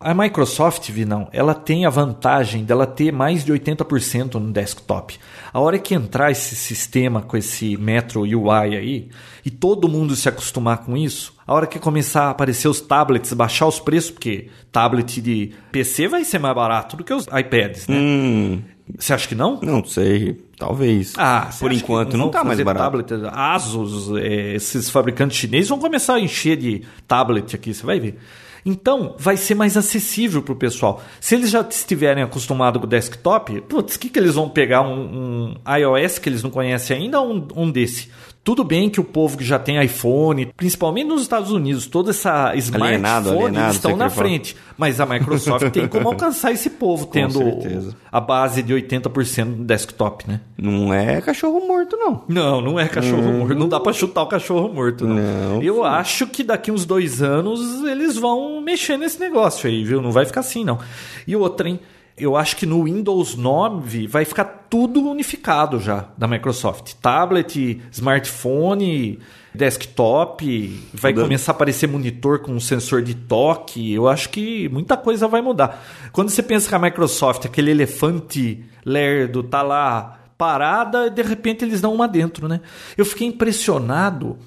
[0.03, 5.19] A Microsoft, Vinão, ela tem a vantagem dela ter mais de 80% no desktop.
[5.53, 9.09] A hora que entrar esse sistema com esse Metro UI aí,
[9.45, 13.35] e todo mundo se acostumar com isso, a hora que começar a aparecer os tablets,
[13.35, 17.87] baixar os preços, porque tablet de PC vai ser mais barato do que os iPads,
[17.87, 17.97] né?
[17.99, 18.63] Hum,
[18.99, 19.61] Você acha que não?
[19.61, 20.43] não sei.
[20.61, 21.15] Talvez.
[21.17, 23.03] Ah, por enquanto não vão tá mais barato.
[23.03, 27.99] Tablet, Asus, é, esses fabricantes chineses vão começar a encher de tablet aqui, você vai
[27.99, 28.19] ver.
[28.65, 31.03] Então, vai ser mais acessível para o pessoal.
[31.19, 34.83] Se eles já estiverem acostumados com o desktop, putz, o que, que eles vão pegar?
[34.83, 38.11] Um, um iOS que eles não conhecem ainda ou um, um desse?
[38.43, 42.55] Tudo bem que o povo que já tem iPhone, principalmente nos Estados Unidos, toda essa
[42.57, 44.57] smartphone Alienado, alienado, estão na frente.
[44.79, 47.95] Mas a Microsoft tem como alcançar esse povo, tendo certeza.
[48.11, 50.41] a base de 80% no desktop, né?
[50.57, 52.25] Não é cachorro morto, não.
[52.27, 53.55] Não, não é cachorro morto.
[53.55, 55.17] Não dá pra chutar o cachorro morto, não.
[55.17, 60.01] Não, Eu acho que daqui uns dois anos eles vão mexer nesse negócio aí, viu?
[60.01, 60.79] Não vai ficar assim, não.
[61.27, 61.79] E outra, hein?
[62.21, 66.93] Eu acho que no Windows 9 vai ficar tudo unificado já da Microsoft.
[67.01, 69.19] Tablet, smartphone,
[69.55, 73.93] desktop, vai começar a aparecer monitor com sensor de toque.
[73.93, 75.83] Eu acho que muita coisa vai mudar.
[76.13, 81.65] Quando você pensa que a Microsoft, aquele elefante lerdo, tá lá parada e de repente
[81.65, 82.61] eles dão uma dentro, né?
[82.97, 84.39] Eu fiquei impressionado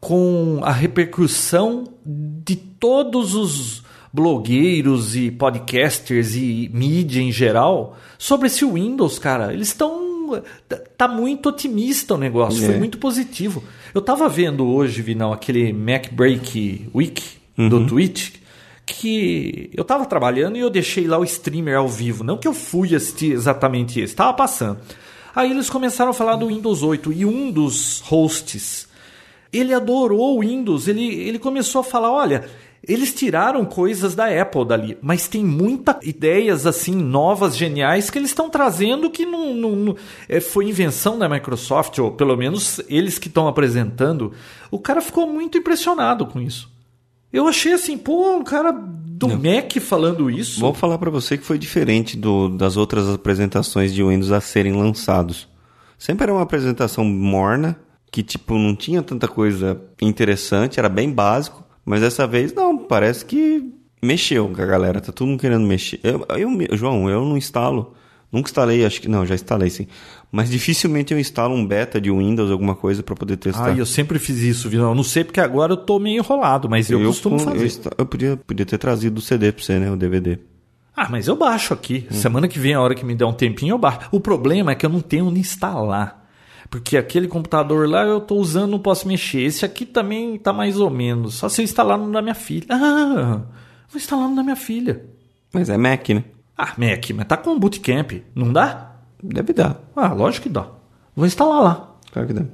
[0.00, 3.85] com a repercussão de todos os
[4.16, 9.52] blogueiros e podcasters e mídia em geral sobre esse Windows, cara.
[9.52, 10.06] Eles estão
[10.96, 12.78] tá muito otimista o negócio, foi É.
[12.78, 13.62] muito positivo.
[13.94, 17.22] Eu tava vendo hoje, Vinão, aquele Mac Break Week
[17.56, 18.36] do Twitch,
[18.86, 22.54] que eu tava trabalhando e eu deixei lá o streamer ao vivo, não que eu
[22.54, 24.78] fui assistir exatamente esse, tava passando.
[25.34, 28.88] Aí eles começaram a falar do Windows 8 e um dos hosts
[29.52, 30.88] ele adorou o Windows.
[30.88, 32.48] Ele, ele começou a falar: olha,
[32.88, 38.30] eles tiraram coisas da Apple dali, mas tem muitas ideias assim novas, geniais que eles
[38.30, 39.96] estão trazendo que não, não- não-
[40.28, 44.32] é, foi invenção da Microsoft, ou pelo menos eles que estão apresentando.
[44.70, 46.70] O cara ficou muito impressionado com isso.
[47.32, 50.60] Eu achei assim, pô, um cara do Mac falando isso.
[50.60, 54.72] Vou falar pra você que foi diferente do- das outras apresentações de Windows a serem
[54.72, 55.48] lançados.
[55.98, 57.76] Sempre era uma apresentação morna,
[58.12, 63.24] que tipo não tinha tanta coisa interessante, era bem básico, mas dessa vez não, parece
[63.24, 63.72] que
[64.02, 65.98] mexeu com a galera, tá todo mundo querendo mexer.
[66.02, 67.94] Eu, eu- João, eu não instalo,
[68.30, 69.86] nunca instalei, acho que não, já instalei sim,
[70.30, 73.66] mas dificilmente eu instalo um beta de Windows, alguma coisa pra poder testar.
[73.72, 74.90] Ah, eu sempre fiz isso, Vinão.
[74.90, 77.60] Eu não sei porque agora eu tô meio enrolado, mas eu, costumo com- fazer.
[77.60, 80.38] Eu, insta- eu podia, podia ter trazido o CD pra você, né, o DVD.
[80.94, 82.06] Ah, mas eu baixo aqui.
[82.10, 84.08] Semana que vem, a hora que me der um tempinho, eu baixo.
[84.10, 86.25] O problema é que eu não tenho onde instalar.
[86.76, 89.40] Porque aquele computador lá eu tô usando, não posso mexer.
[89.40, 91.36] Esse aqui também tá mais ou menos.
[91.36, 92.66] Só se eu instalar no da minha filha.
[92.68, 93.40] Ah,
[93.88, 95.02] vou instalar no da minha filha.
[95.54, 96.22] Mas é Mac, né?
[96.56, 98.12] Ah, Mac, mas tá com bootcamp.
[98.34, 98.92] Não dá?
[99.22, 99.80] Deve dar.
[99.96, 100.68] Ah, lógico que dá.
[101.14, 101.96] Vou instalar lá.
[102.12, 102.44] Claro que dá.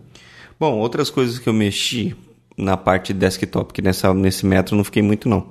[0.59, 2.15] Bom, outras coisas que eu mexi
[2.57, 5.49] na parte de desktop, que nessa, nesse metro não fiquei muito não.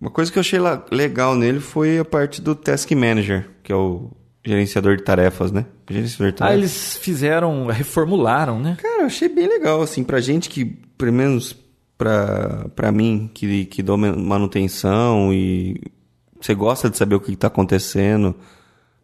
[0.00, 0.58] Uma coisa que eu achei
[0.90, 4.10] legal nele foi a parte do Task Manager, que é o
[4.44, 5.66] gerenciador de tarefas, né?
[5.88, 6.58] Gerenciador de Ah, tarefas.
[6.58, 8.76] eles fizeram, reformularam, né?
[8.80, 11.56] Cara, eu achei bem legal, assim, pra gente que, pelo menos
[11.98, 15.80] pra, pra mim, que, que dou man- manutenção e
[16.40, 18.34] você gosta de saber o que tá acontecendo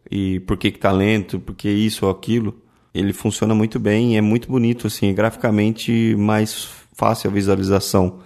[0.09, 2.55] e por que que tá lento, por que isso ou aquilo,
[2.93, 8.19] ele funciona muito bem e é muito bonito, assim, é graficamente mais fácil a visualização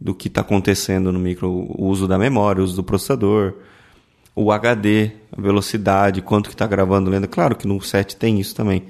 [0.00, 3.54] do que tá acontecendo no micro, o uso da memória, o uso do processador,
[4.40, 7.26] o HD, a velocidade, quanto que está gravando lendo.
[7.26, 8.84] Claro que no set tem isso também,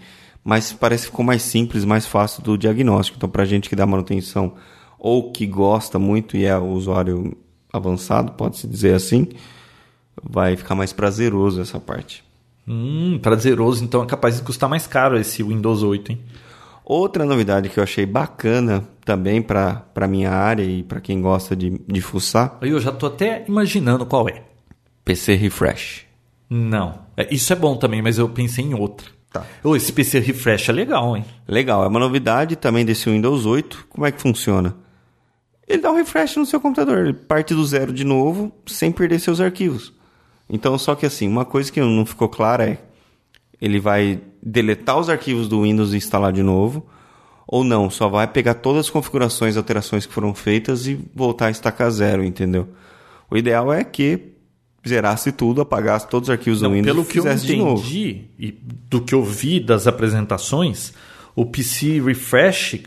[0.45, 3.17] mas parece que ficou mais simples, mais fácil do diagnóstico.
[3.17, 4.53] Então, para gente que dá manutenção
[4.99, 7.35] ou que gosta muito e é usuário
[7.73, 9.29] avançado, pode-se dizer assim,
[10.23, 12.23] vai ficar mais prazeroso essa parte.
[12.67, 13.83] Hum, prazeroso.
[13.83, 16.21] Então é capaz de custar mais caro esse Windows 8, hein?
[16.85, 21.81] Outra novidade que eu achei bacana também para minha área e para quem gosta de,
[21.87, 24.43] de fuçar, Aí eu já tô até imaginando qual é.
[25.09, 26.05] PC Refresh.
[26.51, 27.07] Não.
[27.16, 29.07] É, isso é bom também, mas eu pensei em outra.
[29.33, 29.42] Tá.
[29.64, 31.25] Ô, esse PC Refresh é legal, hein?
[31.49, 33.87] Legal, é uma novidade também desse Windows 8.
[33.88, 34.77] Como é que funciona?
[35.66, 39.18] Ele dá um refresh no seu computador, ele parte do zero de novo, sem perder
[39.18, 39.94] seus arquivos.
[40.49, 42.79] Então, só que assim, uma coisa que não ficou clara é,
[43.59, 46.87] ele vai deletar os arquivos do Windows e instalar de novo,
[47.47, 51.47] ou não, só vai pegar todas as configurações e alterações que foram feitas e voltar
[51.47, 52.68] a estacar zero, entendeu?
[53.31, 54.37] O ideal é que
[54.88, 57.57] zerasse tudo, apagasse todos os arquivos do Não, Windows pelo e que eu fizesse de
[57.57, 57.81] novo.
[57.81, 58.51] entendi e
[58.88, 60.92] do que eu vi das apresentações,
[61.37, 62.81] o PC Refresh,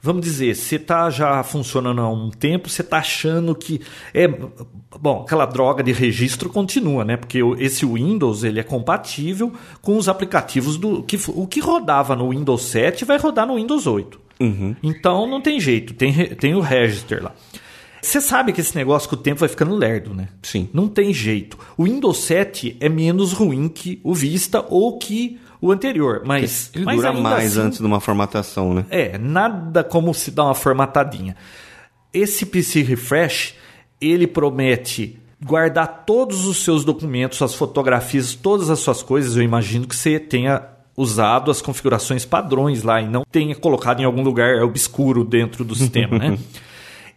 [0.00, 3.80] vamos dizer, você tá já funcionando há um tempo, você tá achando que
[4.14, 4.26] é
[5.00, 7.16] bom, aquela droga de registro continua, né?
[7.16, 12.30] Porque esse Windows ele é compatível com os aplicativos do que o que rodava no
[12.30, 14.20] Windows 7 vai rodar no Windows 8.
[14.40, 14.74] Uhum.
[14.82, 17.32] Então não tem jeito, tem, tem o register lá.
[18.02, 20.28] Você sabe que esse negócio com o tempo vai ficando lerdo, né?
[20.42, 20.68] Sim.
[20.74, 21.56] Não tem jeito.
[21.76, 26.84] O Windows 7 é menos ruim que o Vista ou que o anterior, mas Ele
[26.84, 28.84] mas dura mais assim, antes de uma formatação, né?
[28.90, 31.36] É, nada como se dar uma formatadinha.
[32.12, 33.54] Esse PC Refresh,
[34.00, 39.36] ele promete guardar todos os seus documentos, suas fotografias, todas as suas coisas.
[39.36, 40.62] Eu imagino que você tenha
[40.96, 45.74] usado as configurações padrões lá e não tenha colocado em algum lugar obscuro dentro do
[45.76, 46.38] sistema, né?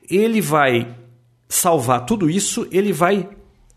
[0.10, 0.96] Ele vai
[1.48, 3.30] salvar tudo isso, ele vai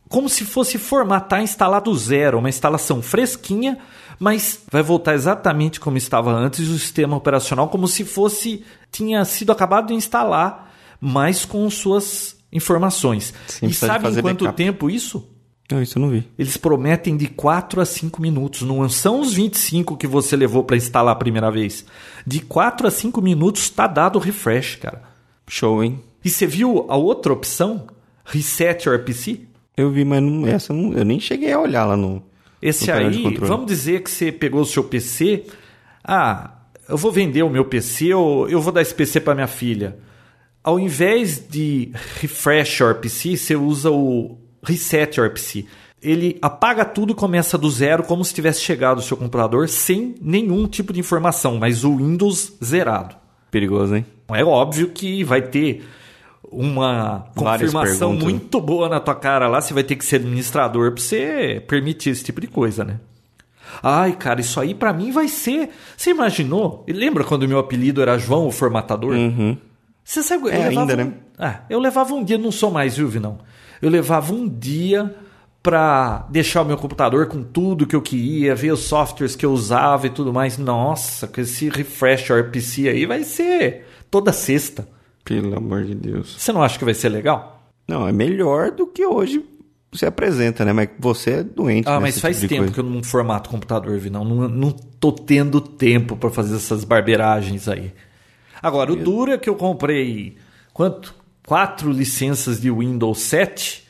[0.09, 3.79] como se fosse formatar, instalar do zero, uma instalação fresquinha,
[4.19, 9.53] mas vai voltar exatamente como estava antes o sistema operacional, como se fosse tinha sido
[9.53, 13.35] acabado de instalar, mas com suas informações.
[13.47, 14.57] Sim, e sabe em quanto backup.
[14.57, 15.29] tempo isso?
[15.71, 16.27] Não, isso eu não vi.
[16.38, 18.62] Eles prometem de 4 a 5 minutos.
[18.62, 21.85] Não são os 25 que você levou para instalar a primeira vez.
[22.27, 25.03] De 4 a 5 minutos está dado o refresh, cara.
[25.47, 26.03] Show, hein?
[26.24, 27.87] E você viu a outra opção?
[28.24, 29.40] Reset your PC?
[29.76, 32.22] Eu vi, mas não, essa não, eu nem cheguei a olhar lá no.
[32.61, 35.44] Esse no aí, vamos dizer que você pegou o seu PC.
[36.02, 36.50] Ah,
[36.88, 39.96] eu vou vender o meu PC ou eu vou dar esse PC para minha filha.
[40.64, 45.66] Ao invés de refresh your PC, você usa o reset your PC.
[46.02, 50.14] Ele apaga tudo e começa do zero, como se tivesse chegado o seu computador sem
[50.20, 53.16] nenhum tipo de informação, mas o Windows zerado.
[53.50, 54.07] Perigoso, hein?
[54.28, 55.85] É óbvio que vai ter
[56.50, 59.61] uma confirmação muito boa na tua cara lá.
[59.61, 63.00] Você vai ter que ser administrador pra você permitir esse tipo de coisa, né?
[63.82, 65.70] Ai, cara, isso aí pra mim vai ser.
[65.96, 66.84] Você imaginou?
[66.88, 69.14] Lembra quando o meu apelido era João, o formatador?
[70.02, 70.96] Você sabe, É, ainda, um...
[70.96, 71.12] né?
[71.38, 73.38] Ah, eu levava um dia, não sou mais, viu, Vinão?
[73.80, 75.14] Eu levava um dia
[75.62, 79.52] pra deixar o meu computador com tudo que eu queria, ver os softwares que eu
[79.52, 80.56] usava e tudo mais.
[80.56, 84.88] Nossa, com esse refresh RPC aí vai ser toda sexta.
[85.29, 86.37] Pelo amor de Deus.
[86.38, 87.71] Você não acha que vai ser legal?
[87.87, 89.45] Não, é melhor do que hoje
[89.93, 90.73] você apresenta, né?
[90.73, 91.87] Mas você é doente.
[91.87, 92.75] Ah, mas tipo faz de tempo coisa.
[92.75, 94.25] que eu não formato computador, Vinão.
[94.25, 97.93] Não, não tô tendo tempo pra fazer essas barbeiragens aí.
[98.62, 100.37] Agora, o duro é que eu comprei
[100.73, 101.14] quanto?
[101.47, 103.87] Quatro licenças de Windows 7.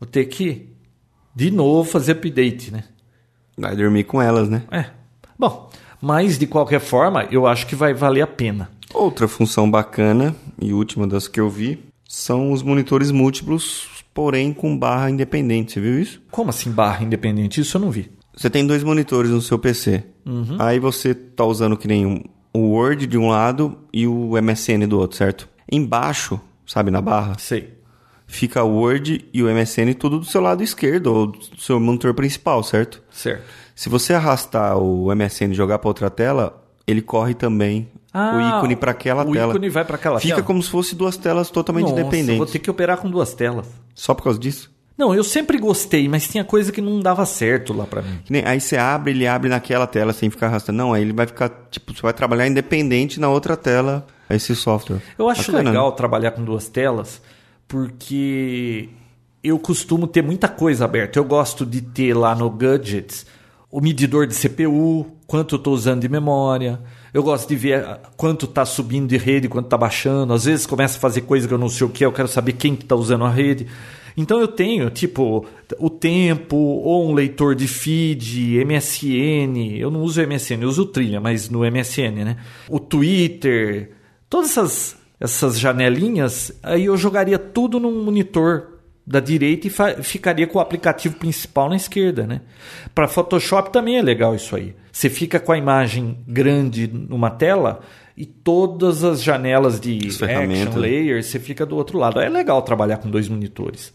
[0.00, 0.68] Vou ter que
[1.34, 2.84] de novo fazer update, né?
[3.58, 4.62] Vai dormir com elas, né?
[4.70, 4.86] É.
[5.38, 5.70] Bom,
[6.00, 8.70] mas de qualquer forma, eu acho que vai valer a pena.
[8.96, 14.76] Outra função bacana e última das que eu vi são os monitores múltiplos, porém com
[14.76, 15.72] barra independente.
[15.72, 16.22] Você viu isso?
[16.30, 17.60] Como assim barra independente?
[17.60, 18.10] Isso eu não vi.
[18.34, 20.02] Você tem dois monitores no seu PC.
[20.24, 20.56] Uhum.
[20.58, 24.86] Aí você tá usando que nem um- o Word de um lado e o MSN
[24.86, 25.46] do outro, certo?
[25.70, 27.74] Embaixo, sabe, na barra, Sei.
[28.26, 32.14] fica o Word e o MSN tudo do seu lado esquerdo, ou do seu monitor
[32.14, 33.02] principal, certo?
[33.10, 33.44] Certo.
[33.74, 38.58] Se você arrastar o MSN e jogar para outra tela, ele corre também Ah, o
[38.58, 39.52] ícone para aquela o tela.
[39.52, 40.46] ícone vai pra aquela Fica tela?
[40.46, 42.38] como se fosse duas telas totalmente Nossa, independentes.
[42.38, 43.66] vou ter que operar com duas telas.
[43.94, 44.74] Só por causa disso?
[44.96, 48.18] Não, eu sempre gostei, mas tinha coisa que não dava certo lá pra mim.
[48.30, 50.78] Nem- Aí você abre, ele abre naquela tela sem ficar arrastando.
[50.78, 55.00] Não, aí ele vai ficar, tipo, você vai trabalhar independente na outra tela esse software.
[55.18, 55.96] Eu acho Bacana, legal né?
[55.96, 57.20] trabalhar com duas telas,
[57.86, 58.88] porque
[59.44, 61.18] eu costumo ter muita coisa aberta.
[61.18, 63.26] Eu gosto de ter lá no Gadgets
[63.70, 66.80] o medidor de CPU, quanto eu estou usando de memória.
[67.16, 67.82] Eu gosto de ver
[68.14, 70.34] quanto está subindo de rede, quanto está baixando.
[70.34, 72.52] Às vezes começa a fazer coisa que eu não sei o que, eu quero saber
[72.52, 73.66] quem está usando a rede.
[74.14, 75.46] Então eu tenho, tipo,
[75.78, 79.78] o tempo, ou um leitor de feed, MSN.
[79.78, 82.36] Eu não uso MSN, eu uso o Trilha, mas no MSN, né?
[82.68, 83.92] O Twitter,
[84.28, 88.76] todas essas, essas janelinhas, aí eu jogaria tudo num monitor
[89.06, 92.42] da direita e ficaria com o aplicativo principal na esquerda, né?
[92.94, 94.74] Para Photoshop também é legal isso aí.
[94.96, 97.80] Você fica com a imagem grande numa tela
[98.16, 102.18] e todas as janelas de As action layer você fica do outro lado.
[102.18, 103.92] É legal trabalhar com dois monitores.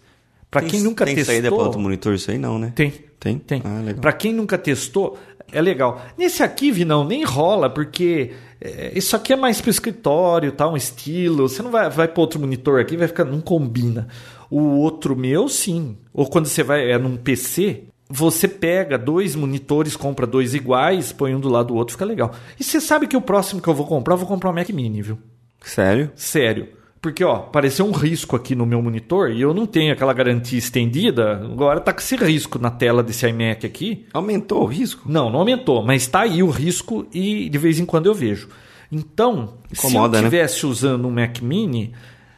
[0.51, 2.71] Para quem nunca tem testou, saída para outro monitor isso aí não, né?
[2.75, 2.93] tem.
[3.19, 3.39] Tem?
[3.39, 3.63] Tem.
[3.65, 3.99] Ah.
[3.99, 5.17] Pra quem nunca testou,
[5.51, 6.05] é legal.
[6.15, 10.69] Nesse aqui, Vinão, nem rola, porque é, isso aqui é mais pro escritório, tá?
[10.69, 11.49] Um estilo.
[11.49, 13.25] Você não vai, vai para outro monitor aqui, vai ficar.
[13.25, 14.07] Não combina.
[14.51, 15.97] O outro meu, sim.
[16.13, 21.33] Ou quando você vai é num PC, você pega dois monitores, compra dois iguais, põe
[21.33, 22.31] um do lado do outro, fica legal.
[22.59, 24.69] E você sabe que o próximo que eu vou comprar, eu vou comprar um Mac
[24.69, 25.17] Mini, viu?
[25.61, 26.11] Sério?
[26.15, 26.67] Sério.
[27.01, 30.59] Porque, ó, apareceu um risco aqui no meu monitor e eu não tenho aquela garantia
[30.59, 31.41] estendida.
[31.43, 34.05] Agora tá com esse risco na tela desse iMac aqui.
[34.13, 35.09] Aumentou o risco?
[35.11, 38.49] Não, não aumentou, mas está aí o risco e de vez em quando eu vejo.
[38.91, 40.27] Então, Incomoda, se né?
[40.27, 41.91] eu estivesse usando um Mac Mini,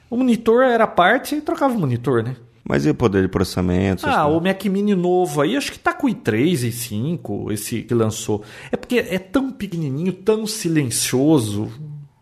[0.09, 2.35] o monitor era parte e trocava o monitor, né?
[2.63, 4.07] Mas e o poder de processamento?
[4.07, 7.81] Ah, o Mac Mini novo aí, acho que tá com o i3 e 5, esse
[7.81, 8.41] que lançou.
[8.71, 11.69] É porque é tão pequenininho, tão silencioso,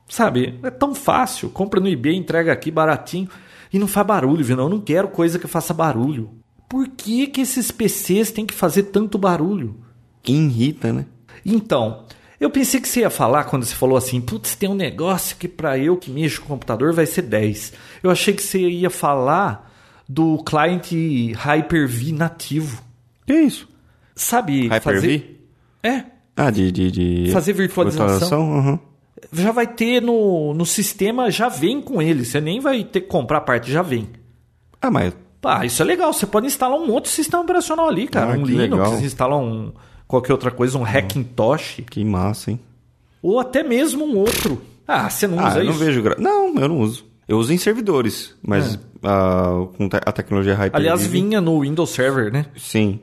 [0.10, 0.60] sabe?
[0.64, 1.50] É tão fácil.
[1.50, 3.30] Compra no eBay, entrega aqui baratinho
[3.72, 4.58] e não faz barulho, viu?
[4.58, 6.32] Não, eu não quero coisa que faça barulho.
[6.68, 9.76] Por que, que esses PCs têm que fazer tanto barulho?
[10.24, 11.06] Que irrita, né?
[11.46, 12.06] Então,
[12.40, 15.48] eu pensei que você ia falar quando você falou assim, putz, tem um negócio que
[15.48, 17.74] para eu que mexo com o computador vai ser 10.
[18.02, 19.71] Eu achei que você ia falar
[20.14, 22.82] do cliente Hyper-V nativo.
[23.26, 23.68] Que isso?
[24.16, 24.82] Sabe Hyper-V?
[24.82, 25.48] fazer...
[25.84, 26.04] É,
[26.36, 26.72] Ah, de...
[26.72, 27.32] de, de...
[27.32, 28.54] Fazer virtualização.
[28.58, 28.80] aham.
[29.32, 32.26] já vai ter no, no sistema, já vem com ele.
[32.26, 34.10] Você nem vai ter que comprar a parte, já vem.
[34.82, 35.14] Ah, mas...
[35.44, 36.12] Ah, isso é legal.
[36.14, 38.34] Você pode instalar um outro sistema operacional ali, cara.
[38.34, 38.92] Ah, um Linux, legal.
[38.92, 39.72] você instala um
[40.08, 42.60] qualquer outra coisa, um Hackintosh, Que massa, hein?
[43.24, 44.62] ou até mesmo um outro.
[44.88, 45.80] Ah, você não Ah, usa eu não isso?
[45.80, 46.02] vejo...
[46.04, 46.16] Gra...
[46.20, 47.06] Não, eu não uso.
[47.28, 50.78] Eu uso em servidores, mas ah, com te- a tecnologia Hyper-V...
[50.78, 52.46] Aliás, vinha no Windows Server, né?
[52.58, 53.00] Sim.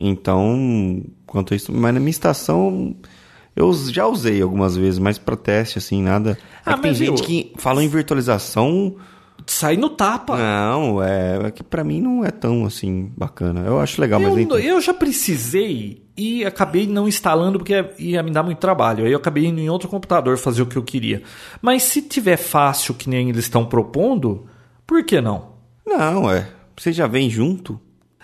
[0.00, 1.72] Então, quanto a isso...
[1.72, 2.94] Mas na minha estação...
[3.54, 6.38] Eu já usei algumas vezes, mas pra teste, assim, nada...
[6.64, 8.96] Ah, é tem mas, gente que fala em virtualização...
[9.46, 10.36] Sai no tapa.
[10.36, 13.60] Não, é, é que pra mim não é tão, assim, bacana.
[13.60, 14.60] Eu acho legal, mas eu, nem tanto.
[14.60, 19.04] eu já precisei e acabei não instalando porque ia me dar muito trabalho.
[19.04, 21.22] Aí eu acabei indo em outro computador fazer o que eu queria.
[21.62, 24.46] Mas se tiver fácil, que nem eles estão propondo,
[24.84, 25.50] por que não?
[25.86, 26.48] Não, é.
[26.76, 27.80] Você já vem junto?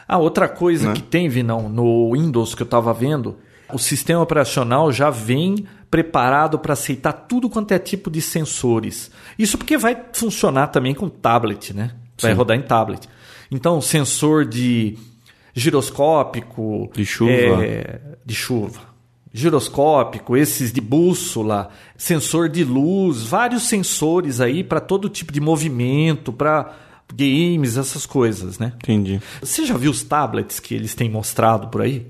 [0.08, 0.94] Ah, outra coisa Né?
[0.94, 3.36] que tem, Vinão, no Windows que eu estava vendo,
[3.72, 9.10] o sistema operacional já vem preparado para aceitar tudo quanto é tipo de sensores.
[9.38, 11.92] Isso porque vai funcionar também com tablet, né?
[12.20, 12.36] Vai Sim.
[12.36, 13.08] rodar em tablet.
[13.50, 14.98] Então, sensor de
[15.54, 17.30] giroscópico, De chuva.
[17.64, 18.80] é, de chuva,
[19.32, 26.32] giroscópico, esses de bússola, sensor de luz, vários sensores aí para todo tipo de movimento,
[26.32, 26.72] para
[27.14, 28.72] games, essas coisas, né?
[28.76, 29.20] Entendi.
[29.40, 32.06] Você já viu os tablets que eles têm mostrado por aí?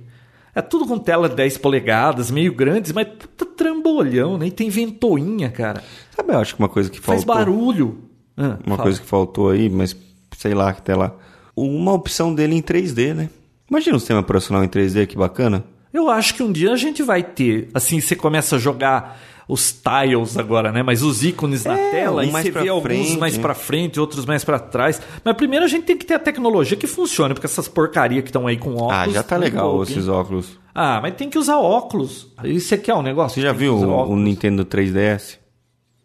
[0.55, 4.47] É tudo com tela de 10 polegadas, meio grandes, mas puta trambolhão, né?
[4.47, 5.83] E tem ventoinha, cara.
[6.17, 7.45] Sabe, eu acho que uma coisa que Faz faltou...
[7.45, 7.99] barulho.
[8.37, 8.83] Ah, Uma fala.
[8.83, 9.97] coisa que faltou aí, mas
[10.37, 11.13] sei lá, que tem lá.
[11.57, 13.29] Uma opção dele em 3D, né?
[13.71, 15.65] Imagina um sistema operacional em 3D, que bacana.
[15.93, 17.69] Eu acho que um dia a gente vai ter.
[17.73, 20.83] Assim, você começa a jogar os tiles agora, né?
[20.83, 23.43] Mas os ícones na É, tela um e mais você vê alguns frente, mais né?
[23.43, 25.01] pra frente, outros mais pra trás.
[25.25, 28.29] Mas primeiro a gente tem que ter a tecnologia que funcione, porque essas porcaria que
[28.29, 28.91] estão aí com óculos.
[28.93, 30.59] ah, já tá legal esses óculos.
[30.75, 32.29] Ah, mas tem que usar óculos.
[32.37, 33.37] Aí você quer um negócio?
[33.41, 34.17] Você já viu o, o.
[34.17, 35.39] Nintendo 3DS?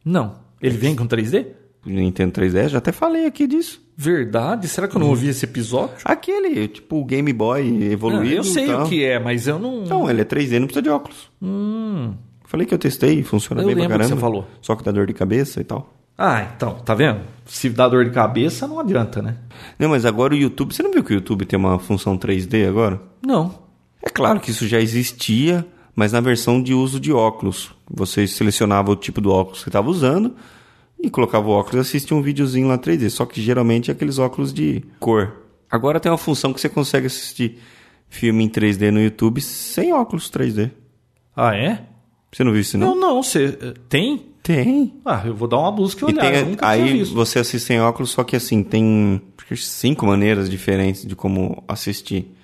[0.06, 0.36] Não.
[0.62, 1.48] Ele vem com 3D?
[1.86, 3.82] O Nintendo 3DS, já até falei aqui disso.
[4.02, 4.66] Verdade?
[4.70, 5.10] Será que eu não Hum.
[5.10, 5.98] ouvi esse episódio?
[6.06, 8.34] Aquele, tipo, o Game Boy evoluído.
[8.36, 9.84] Eu sei o que é, mas eu não.
[9.84, 11.30] Não, ele é 3D, não precisa de óculos.
[12.46, 14.16] Falei que eu testei, funciona Eu bem pra lembro que caramba.
[14.16, 14.48] você falou.
[14.62, 15.94] Só que dá dor de cabeça e tal.
[16.18, 17.20] Ah, então, tá vendo?
[17.46, 19.36] Se dá dor de cabeça, não adianta, né?
[19.78, 20.74] Não, mas agora o YouTube...
[20.74, 23.02] Você não viu que o YouTube tem uma função 3D agora?
[23.22, 23.54] Não.
[24.02, 27.72] É claro que isso já existia, mas na versão de uso de óculos.
[27.92, 30.34] Você selecionava o tipo do óculos que estava usando
[31.02, 33.10] e colocava o óculos e assistia um videozinho lá 3D.
[33.10, 35.34] Só que geralmente é aqueles óculos de cor.
[35.70, 37.60] Agora tem uma função que você consegue assistir
[38.10, 40.72] filme em 3D no YouTube sem óculos 3D.
[41.36, 41.86] Ah, é?
[42.32, 42.96] Você não viu isso não?
[42.96, 43.24] Não, não.
[43.24, 44.26] Você eh, tem?
[44.44, 44.94] Tem.
[45.06, 46.32] Ah, eu vou dar uma busca e E olhar.
[46.32, 51.06] tem, aí você assiste sem óculos, só que assim, tem acho que cinco maneiras diferentes
[51.06, 52.36] de como assistir.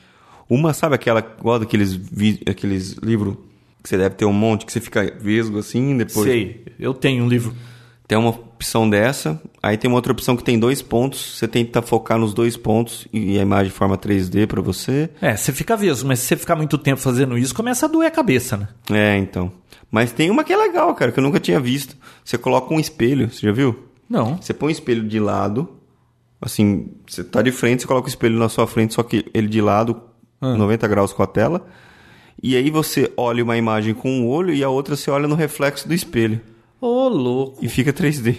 [0.48, 2.00] Uma, sabe aquela, igual daqueles,
[2.48, 3.36] aqueles livros
[3.82, 6.26] que você deve ter um monte, que você fica vesgo assim, depois...
[6.26, 7.56] Sei, eu tenho um livro.
[8.08, 11.82] Tem uma opção dessa, aí tem uma outra opção que tem dois pontos, você tenta
[11.82, 15.10] focar nos dois pontos e a imagem forma 3D pra você.
[15.20, 18.08] É, você fica vesgo, mas se você ficar muito tempo fazendo isso, começa a doer
[18.08, 18.68] a cabeça, né?
[18.92, 19.52] É, então.
[19.90, 21.96] Mas tem uma que é legal, cara, que eu nunca tinha visto.
[22.24, 23.88] Você coloca um espelho, você já viu?
[24.08, 24.38] Não.
[24.38, 25.70] Você põe o espelho de lado,
[26.40, 29.48] assim, você tá de frente, você coloca o espelho na sua frente, só que ele
[29.48, 30.00] de lado,
[30.40, 31.66] 90 graus com a tela.
[32.42, 35.34] E aí você olha uma imagem com um olho e a outra você olha no
[35.36, 36.40] reflexo do espelho.
[36.86, 37.64] Ô, louco.
[37.66, 38.38] E fica 3D.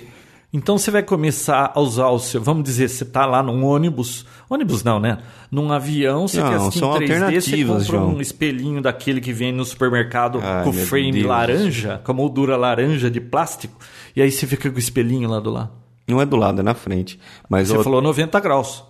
[0.53, 2.41] Então você vai começar a usar o seu.
[2.41, 4.25] Vamos dizer, você tá lá num ônibus.
[4.49, 5.19] Ônibus não, né?
[5.51, 8.15] Num avião, você Não, quer assistir em 3D, você compra João.
[8.15, 11.27] um espelhinho daquele que vem no supermercado Ai, com frame Deus.
[11.27, 13.79] laranja, com a moldura laranja de plástico.
[14.15, 15.71] E aí você fica com o espelhinho lá do lado.
[16.09, 17.19] Não é do lado, é na frente.
[17.49, 18.85] Mas Você o- falou 90 graus.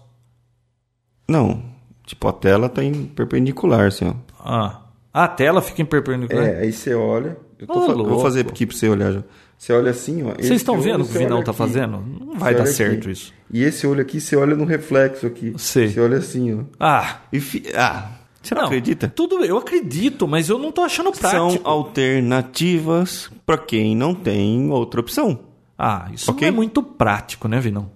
[1.29, 1.63] Não,
[2.05, 4.15] tipo, a tela tá em perpendicular, assim, ó.
[4.39, 4.83] Ah.
[5.13, 6.45] A tela fica em perpendicular.
[6.45, 7.39] É, aí você olha.
[7.59, 9.23] Eu, tô Ô, fa- eu vou fazer aqui pra você olhar já.
[9.59, 10.35] Você olha assim, ó.
[10.35, 11.99] Vocês estão vendo o que o Vinão tá fazendo?
[12.21, 13.11] Não vai dar certo aqui.
[13.13, 13.33] isso.
[13.51, 15.55] E esse olho aqui, você olha no reflexo aqui.
[15.57, 15.89] Sei.
[15.89, 16.65] Você olha assim, ó.
[16.79, 17.21] Ah.
[17.33, 17.63] E fi...
[17.75, 18.11] Ah,
[18.43, 19.09] você não, acredita?
[19.09, 21.31] Tudo eu acredito, mas eu não tô achando prático.
[21.53, 25.39] São alternativas pra quem não tem outra opção.
[25.79, 26.43] Ah, isso Ok?
[26.43, 27.91] não é muito prático, né, Vinão?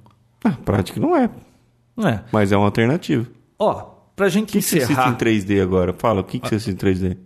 [0.44, 1.28] Ah, prática não é,
[1.96, 2.24] Não é.
[2.32, 3.26] mas é uma alternativa.
[3.58, 3.84] Ó,
[4.16, 5.10] pra gente O que, que você assiste encerrar.
[5.10, 5.92] em 3D agora?
[5.96, 7.16] Fala, o que, que você assiste em 3D?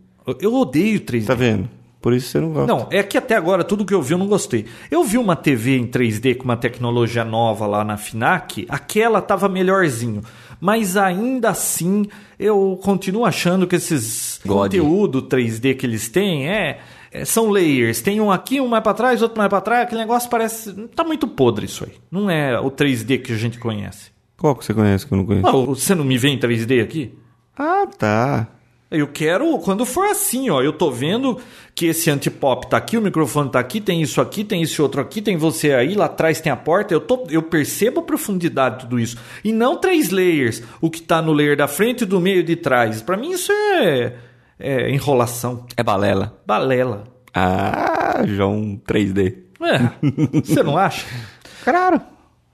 [0.40, 1.26] Eu odeio 3D.
[1.26, 1.68] Tá vendo?
[2.04, 2.66] Por isso você não gosta.
[2.66, 4.66] Não, é que até agora tudo que eu vi eu não gostei.
[4.90, 9.48] Eu vi uma TV em 3D com uma tecnologia nova lá na Finac, aquela tava
[9.48, 10.20] melhorzinho.
[10.60, 12.04] Mas ainda assim,
[12.38, 14.64] eu continuo achando que esses God.
[14.64, 16.80] conteúdo 3D que eles têm é,
[17.10, 18.02] é- são layers.
[18.02, 19.84] Tem um aqui, um mais pra trás, outro mais pra trás.
[19.84, 20.74] Aquele negócio parece.
[20.94, 21.92] Tá muito podre isso aí.
[22.10, 24.10] Não é o 3D que a gente conhece.
[24.36, 25.46] Qual que você conhece que eu não conheço?
[25.48, 27.14] Ah, você não me vê em 3D aqui?
[27.56, 28.46] Ah, tá.
[28.94, 30.62] Eu quero quando for assim, ó.
[30.62, 31.38] Eu tô vendo
[31.74, 35.00] que esse antipop tá aqui, o microfone tá aqui, tem isso aqui, tem esse outro
[35.00, 36.94] aqui, tem você aí, lá atrás tem a porta.
[36.94, 39.16] Eu, tô, eu percebo a profundidade de tudo isso.
[39.42, 42.56] E não três layers, o que tá no layer da frente, do meio e de
[42.56, 43.02] trás.
[43.02, 44.14] Para mim isso é,
[44.58, 45.66] é enrolação.
[45.76, 46.38] É balela.
[46.46, 47.04] Balela.
[47.34, 49.44] Ah, João 3D.
[49.60, 51.06] É, você não acha?
[51.64, 51.98] Claro.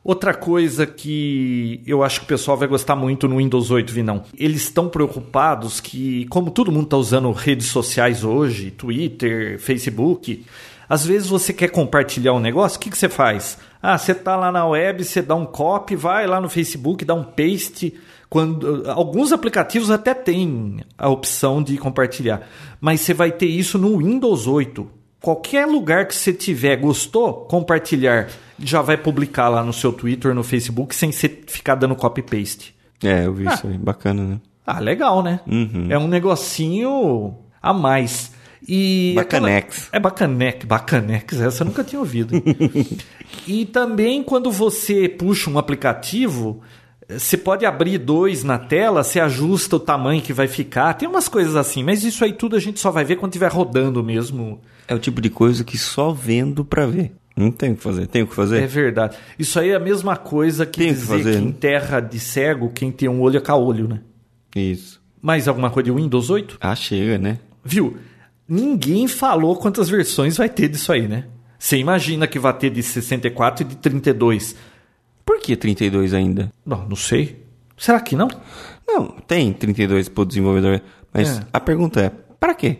[0.02, 4.22] Outra coisa que eu acho que o pessoal vai gostar muito no Windows 8, Vinão.
[4.36, 10.46] Eles estão preocupados que, como todo mundo está usando redes sociais hoje, Twitter, Facebook,
[10.88, 13.58] às vezes você quer compartilhar um negócio, o que, que você faz?
[13.82, 17.14] Ah, você está lá na web, você dá um copy, vai lá no Facebook, dá
[17.14, 17.92] um paste.
[18.30, 22.48] Quando, alguns aplicativos até têm a opção de compartilhar,
[22.80, 28.28] mas você vai ter isso no Windows 8 qualquer lugar que você tiver, gostou, compartilhar,
[28.62, 32.74] já vai publicar lá no seu Twitter, no Facebook, sem você ficar dando copy-paste.
[33.02, 33.54] É, eu vi ah.
[33.54, 33.78] isso aí.
[33.78, 34.40] Bacana, né?
[34.66, 35.40] Ah, legal, né?
[35.46, 35.86] Uhum.
[35.88, 38.32] É um negocinho a mais.
[38.66, 39.88] E Bacanex.
[39.88, 39.96] Aquela...
[39.96, 42.34] É bacanex, bacanex, essa eu nunca tinha ouvido.
[43.48, 46.60] e também quando você puxa um aplicativo,
[47.08, 50.94] você pode abrir dois na tela, você ajusta o tamanho que vai ficar.
[50.94, 53.50] Tem umas coisas assim, mas isso aí tudo a gente só vai ver quando estiver
[53.50, 54.60] rodando mesmo.
[54.86, 57.12] É o tipo de coisa que só vendo para ver.
[57.40, 58.06] Não tem o que fazer.
[58.06, 58.62] Tem o que fazer?
[58.62, 59.16] É verdade.
[59.38, 62.20] Isso aí é a mesma coisa que tem dizer que, fazer, que em terra de
[62.20, 64.00] cego, quem tem um olho é ca-olho, né?
[64.54, 65.00] Isso.
[65.22, 66.58] Mais alguma coisa de Windows 8?
[66.60, 67.38] Ah, chega, né?
[67.64, 67.96] Viu?
[68.46, 71.24] Ninguém falou quantas versões vai ter disso aí, né?
[71.58, 74.56] Você imagina que vai ter de 64 e de 32.
[75.24, 76.52] Por que 32 ainda?
[76.64, 77.44] Não, não sei.
[77.76, 78.28] Será que não?
[78.86, 80.82] Não, tem 32 para o desenvolvedor.
[81.12, 81.42] Mas é.
[81.52, 82.78] a pergunta é, para quê?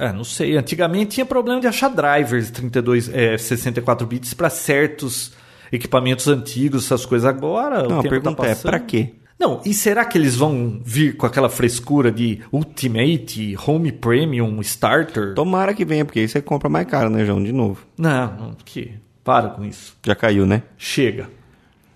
[0.00, 0.56] É, não sei.
[0.56, 5.32] Antigamente tinha problema de achar drivers 32, é, 64 bits para certos
[5.70, 7.28] equipamentos antigos, essas coisas.
[7.28, 9.12] Agora, não, o tempo a pergunta tá é, para quê?
[9.38, 15.34] Não, e será que eles vão vir com aquela frescura de Ultimate, Home Premium, Starter?
[15.34, 17.42] Tomara que venha, porque aí você compra mais caro, né, João?
[17.42, 17.86] De novo.
[17.96, 18.92] Não, não que
[19.22, 19.96] para com isso.
[20.04, 20.62] Já caiu, né?
[20.76, 21.30] Chega.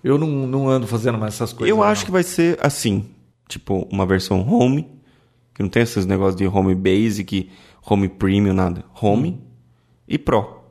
[0.03, 1.69] Eu não, não ando fazendo mais essas coisas.
[1.69, 2.05] Eu acho não.
[2.05, 3.05] que vai ser assim.
[3.47, 4.87] Tipo, uma versão home,
[5.53, 7.49] que não tem esses negócios de home basic,
[7.87, 8.83] home premium, nada.
[9.01, 9.37] Home hum.
[10.07, 10.63] e pro.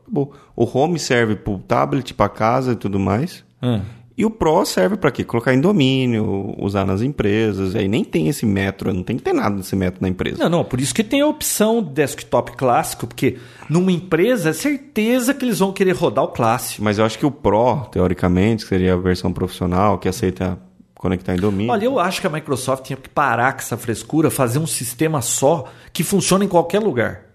[0.55, 3.45] O home serve pro tablet, pra casa e tudo mais.
[3.63, 3.81] Hum.
[4.17, 5.25] E o Pro serve para quê?
[5.25, 7.75] Colocar em domínio, usar nas empresas.
[7.75, 10.39] Aí nem tem esse metro, não tem que ter nada desse metro na empresa.
[10.39, 13.39] Não, não, por isso que tem a opção desktop clássico, porque
[13.69, 16.85] numa empresa é certeza que eles vão querer rodar o clássico.
[16.85, 20.57] Mas eu acho que o Pro, teoricamente, seria a versão profissional, que aceita
[21.05, 21.71] conectar em domínio.
[21.71, 25.21] Olha, eu acho que a Microsoft tinha que parar com essa frescura, fazer um sistema
[25.21, 27.27] só que funcione em qualquer lugar.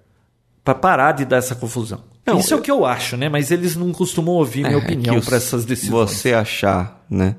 [0.63, 2.01] Para parar de dar essa confusão.
[2.25, 3.29] Não, Isso é o que eu acho, né?
[3.29, 6.09] Mas eles não costumam ouvir minha é, opinião para essas decisões.
[6.09, 7.35] Você achar, né?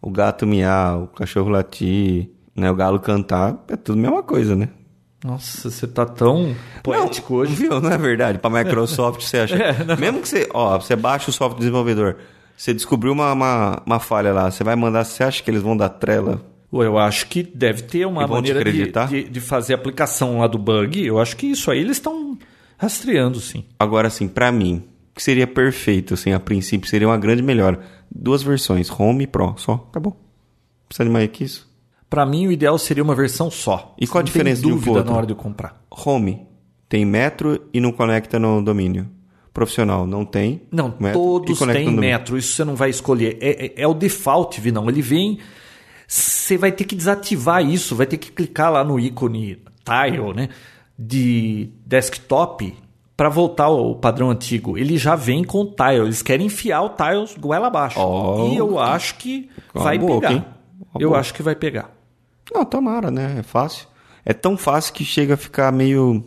[0.00, 2.70] O gato miar, o cachorro latir, né?
[2.70, 4.70] O galo cantar, é tudo a mesma coisa, né?
[5.22, 7.54] Nossa, você tá tão poético não, hoje.
[7.54, 7.80] Viu?
[7.82, 8.38] Não é verdade?
[8.38, 9.56] Para Microsoft você acha.
[9.56, 12.16] é, Mesmo que você, ó, você baixa o software desenvolvedor,
[12.60, 15.74] você descobriu uma, uma, uma falha lá, você vai mandar, você acha que eles vão
[15.74, 16.44] dar trela?
[16.70, 21.04] Eu acho que deve ter uma maneira de, de, de, fazer aplicação lá do bug.
[21.04, 22.38] Eu acho que isso aí eles estão
[22.80, 23.64] Rastreando, sim.
[23.78, 24.82] Agora, assim, para mim,
[25.14, 27.80] que seria perfeito, assim, a princípio seria uma grande melhora.
[28.10, 30.16] Duas versões, Home e Pro, só, acabou.
[30.88, 31.68] Precisa de mais que isso?
[32.08, 33.94] Para mim, o ideal seria uma versão só.
[33.98, 35.82] E qual a diferença de um dúvida na hora de comprar?
[35.90, 36.46] Home
[36.88, 39.06] tem metro e não conecta no domínio.
[39.52, 40.62] Profissional não tem.
[40.70, 42.38] Não, metro, todos têm metro.
[42.38, 43.36] Isso você não vai escolher.
[43.40, 44.88] É, é, é o default, Vinão.
[44.88, 45.38] Ele vem.
[46.06, 50.48] Você vai ter que desativar isso, vai ter que clicar lá no ícone tile, né?
[51.02, 52.76] de desktop
[53.16, 54.76] para voltar ao padrão antigo.
[54.76, 56.04] Ele já vem com tile.
[56.04, 57.98] Eles querem enfiar o tile goela abaixo.
[57.98, 60.58] Oh, e eu acho que vai boca, pegar.
[60.98, 61.90] Eu acho que vai pegar.
[62.52, 63.36] Não, tomara, né?
[63.38, 63.88] É fácil.
[64.24, 66.22] É tão fácil que chega a ficar meio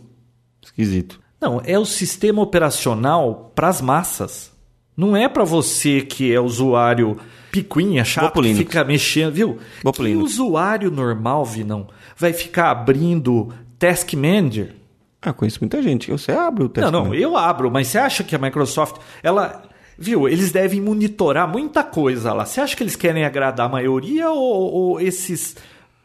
[0.60, 1.20] esquisito.
[1.44, 4.50] Não, é o sistema operacional para as massas.
[4.96, 7.18] Não é para você que é usuário
[7.52, 9.58] picuinha, chato, que fica mexendo, viu?
[9.92, 14.74] Que usuário normal, não vai ficar abrindo Task Manager.
[15.20, 16.10] Ah, conheço muita gente.
[16.10, 19.62] Você abre o Task Não, não, eu abro, mas você acha que a Microsoft, ela.
[19.96, 22.44] Viu, eles devem monitorar muita coisa lá.
[22.44, 25.56] Você acha que eles querem agradar a maioria ou, ou esses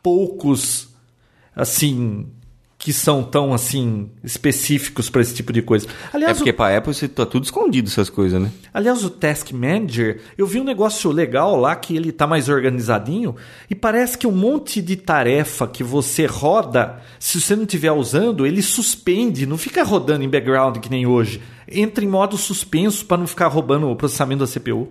[0.03, 0.89] poucos,
[1.55, 2.27] assim,
[2.79, 5.85] que são tão assim específicos para esse tipo de coisa.
[6.13, 6.53] Aliás, é porque o...
[6.53, 8.49] para Apple você tá tudo escondido essas coisas, né?
[8.73, 13.35] Aliás, o Task Manager, eu vi um negócio legal lá que ele tá mais organizadinho
[13.69, 18.47] e parece que um monte de tarefa que você roda, se você não estiver usando,
[18.47, 21.41] ele suspende, não fica rodando em background que nem hoje.
[21.67, 24.87] Entra em modo suspenso para não ficar roubando o processamento da CPU.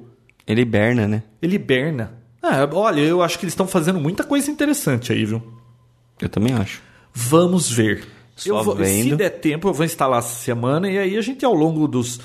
[0.47, 1.22] Ele hiberna, né?
[1.41, 2.18] Ele hiberna.
[2.43, 5.43] É, olha, eu acho que eles estão fazendo muita coisa interessante aí, viu?
[6.20, 6.86] Eu também acho.
[7.13, 8.07] Vamos ver.
[8.37, 9.17] Só eu vou, se vendo.
[9.17, 12.21] der tempo, eu vou instalar essa semana e aí a gente, ao longo dos,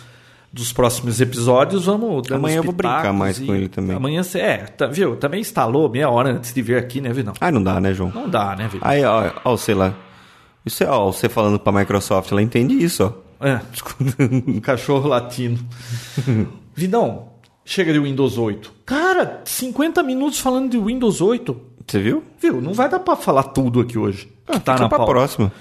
[0.51, 3.95] dos próximos episódios, vamos dando Amanhã eu vou brincar mais e com ele também.
[3.95, 4.39] Amanhã você.
[4.39, 5.15] É, tá, viu?
[5.15, 7.33] Também instalou meia hora antes de vir aqui, né, Vinão?
[7.41, 8.11] Ah, não dá, né, João?
[8.13, 8.87] Não dá, né, Vinão?
[8.87, 9.95] Aí, ó, ó, sei lá.
[10.63, 13.23] Isso é, ó, você falando pra Microsoft, ela entende isso, ó.
[13.45, 13.59] É,
[14.47, 15.57] um cachorro latino.
[16.75, 17.29] Vidão,
[17.65, 18.71] chega de Windows 8.
[18.85, 21.72] Cara, 50 minutos falando de Windows 8.
[21.87, 22.23] Você viu?
[22.39, 22.61] Viu?
[22.61, 24.31] Não vai dar pra falar tudo aqui hoje.
[24.45, 25.11] Que tá Fica na pra pauta.
[25.13, 25.51] próxima.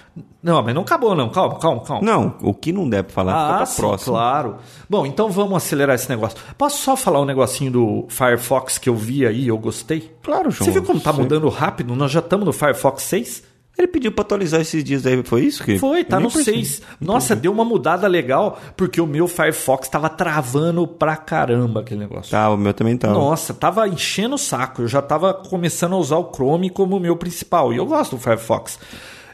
[0.42, 1.28] Não, mas não acabou, não.
[1.28, 2.02] Calma, calma, calma.
[2.02, 4.12] Não, o que não pra falar, fica Ah, pra sim, próxima.
[4.16, 4.56] claro.
[4.90, 6.36] Bom, então vamos acelerar esse negócio.
[6.58, 10.12] Posso só falar um negocinho do Firefox que eu vi aí e eu gostei?
[10.22, 10.64] Claro, João.
[10.66, 11.94] Você viu como tá mudando rápido?
[11.94, 13.44] Nós já estamos no Firefox 6?
[13.82, 15.64] Ele pediu pra atualizar esses dias aí, foi isso?
[15.64, 15.76] Que...
[15.76, 16.64] Foi, tá no percebi.
[16.64, 16.82] 6.
[17.00, 22.30] Nossa, deu uma mudada legal, porque o meu Firefox tava travando pra caramba aquele negócio.
[22.30, 23.08] Tá, o meu também tá.
[23.08, 24.82] Nossa, tava enchendo o saco.
[24.82, 27.72] Eu já tava começando a usar o Chrome como meu principal.
[27.72, 28.78] E eu gosto do Firefox.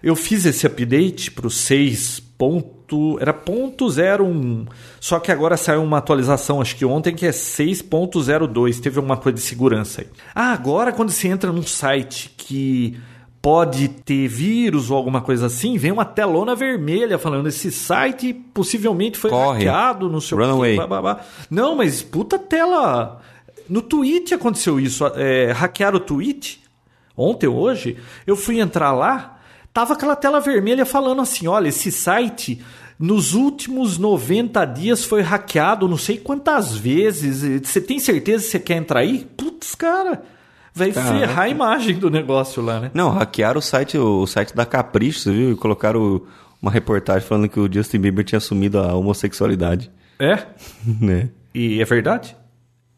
[0.02, 2.20] Eu fiz esse update pro 6.
[2.38, 4.64] Ponto, era ponto 01.
[4.98, 8.80] Só que agora saiu uma atualização, acho que ontem, que é 6.02.
[8.80, 10.06] Teve alguma coisa de segurança aí.
[10.34, 12.96] Ah, agora quando você entra num site que
[13.40, 19.16] pode ter vírus ou alguma coisa assim, vem uma telona vermelha falando esse site possivelmente
[19.16, 19.64] foi Corre.
[19.64, 20.74] hackeado, não sei Run o que.
[20.74, 21.20] blá, blá, blá.
[21.50, 23.20] Não, mas puta tela.
[23.68, 25.06] No Twitch aconteceu isso.
[25.14, 26.56] É, hackearam o Twitch
[27.16, 27.96] ontem hoje.
[28.26, 29.38] Eu fui entrar lá,
[29.72, 32.62] tava aquela tela vermelha falando assim: olha, esse site.
[33.00, 37.62] Nos últimos 90 dias foi hackeado não sei quantas vezes.
[37.64, 39.24] Você tem certeza que você quer entrar aí?
[39.36, 40.24] Putz, cara.
[40.74, 41.18] Vai Caraca.
[41.18, 42.90] ferrar a imagem do negócio lá, né?
[42.94, 45.52] Não, hackearam o site, o site da Capricho, você viu?
[45.52, 46.22] E colocaram
[46.60, 49.90] uma reportagem falando que o Justin Bieber tinha assumido a homossexualidade.
[50.18, 50.44] É?
[51.00, 51.30] né?
[51.54, 52.36] E é verdade?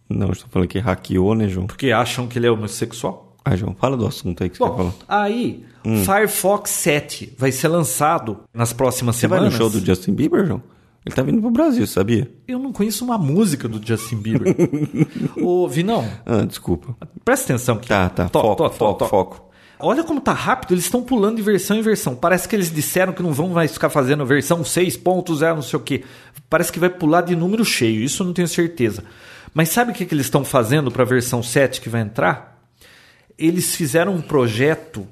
[0.09, 1.67] Não, estou falando que hackeou, né, João?
[1.67, 3.37] Porque acham que ele é homossexual?
[3.45, 4.93] Ah, João, fala do assunto aí que você quer Bom, falar.
[5.23, 5.65] aí,
[6.05, 9.59] Firefox 7 vai ser lançado nas próximas Você vai semanas.
[9.59, 10.63] no show do Justin Bieber, João?
[11.05, 12.31] Ele tá vindo pro Brasil, sabia?
[12.47, 14.55] Eu não conheço uma música do Justin Bieber.
[15.43, 16.95] Ô, Vinão, Ah, desculpa.
[17.25, 17.89] presta atenção aqui.
[17.89, 18.29] Tá, tá.
[18.29, 19.07] Tó, foco, tó, foco, tó.
[19.09, 19.51] foco.
[19.83, 22.15] Olha como tá rápido, eles estão pulando de versão em versão.
[22.15, 25.83] Parece que eles disseram que não vão mais ficar fazendo versão 6.0, não sei o
[25.83, 26.05] quê.
[26.51, 29.03] Parece que vai pular de número cheio, isso eu não tenho certeza.
[29.55, 32.61] Mas sabe o que, que eles estão fazendo para a versão 7 que vai entrar?
[33.39, 35.09] Eles fizeram um projeto,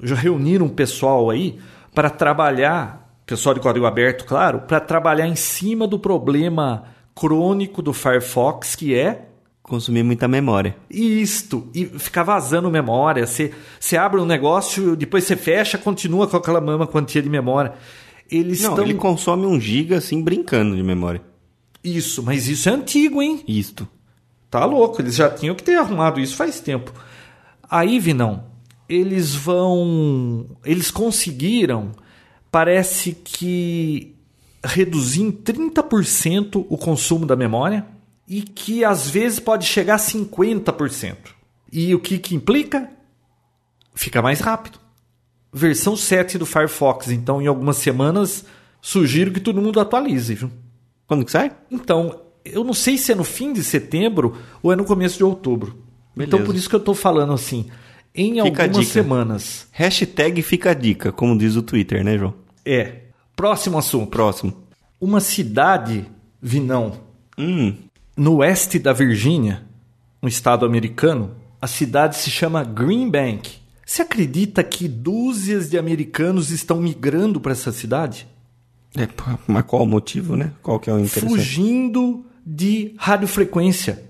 [0.00, 1.58] já reuniram um pessoal aí
[1.92, 7.92] para trabalhar, pessoal de código aberto, claro, para trabalhar em cima do problema crônico do
[7.92, 9.28] Firefox, que é
[9.62, 10.76] Consumir muita memória.
[10.88, 13.26] isto, e ficar vazando memória.
[13.26, 17.72] Você, você abre um negócio, depois você fecha, continua com aquela mesma quantia de memória.
[18.30, 18.84] Eles Não, estão.
[18.84, 21.20] ele consome um giga assim, brincando de memória.
[21.82, 23.42] Isso, mas isso é antigo, hein?
[23.48, 23.88] Isto.
[24.48, 26.92] Tá louco, eles já tinham que ter arrumado isso faz tempo.
[27.68, 28.44] Aí, Vinão,
[28.88, 30.46] eles vão.
[30.64, 31.90] Eles conseguiram,
[32.56, 34.16] parece que
[34.64, 37.84] reduzir em 30% o consumo da memória
[38.26, 41.16] e que às vezes pode chegar a 50%.
[41.70, 42.88] E o que, que implica?
[43.94, 44.78] Fica mais rápido.
[45.52, 48.46] Versão 7 do Firefox, então em algumas semanas
[48.80, 50.50] sugiro que todo mundo atualize, viu?
[51.06, 51.52] Quando que sai?
[51.70, 55.24] Então, eu não sei se é no fim de setembro ou é no começo de
[55.24, 55.76] outubro.
[56.16, 56.34] Beleza.
[56.34, 57.66] Então, por isso que eu estou falando assim.
[58.14, 59.68] Em Fica algumas semanas.
[59.72, 62.45] Hashtag fica a dica, como diz o Twitter, né, João?
[62.66, 63.02] É.
[63.36, 64.10] Próximo assunto.
[64.10, 64.64] Próximo.
[65.00, 66.10] Uma cidade,
[66.42, 67.06] Vinão,
[67.38, 67.74] Hum,
[68.16, 69.62] no oeste da Virgínia,
[70.22, 73.58] um estado americano, a cidade se chama Green Bank.
[73.84, 78.26] Você acredita que dúzias de americanos estão migrando para essa cidade?
[78.96, 79.06] é,
[79.46, 80.52] mas qual o motivo, né?
[80.62, 81.28] Qual que é o interessante?
[81.28, 84.02] Fugindo de radiofrequência.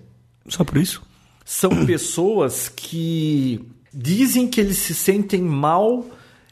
[0.49, 1.03] Só por isso?
[1.47, 6.05] são pessoas que dizem que eles se sentem mal,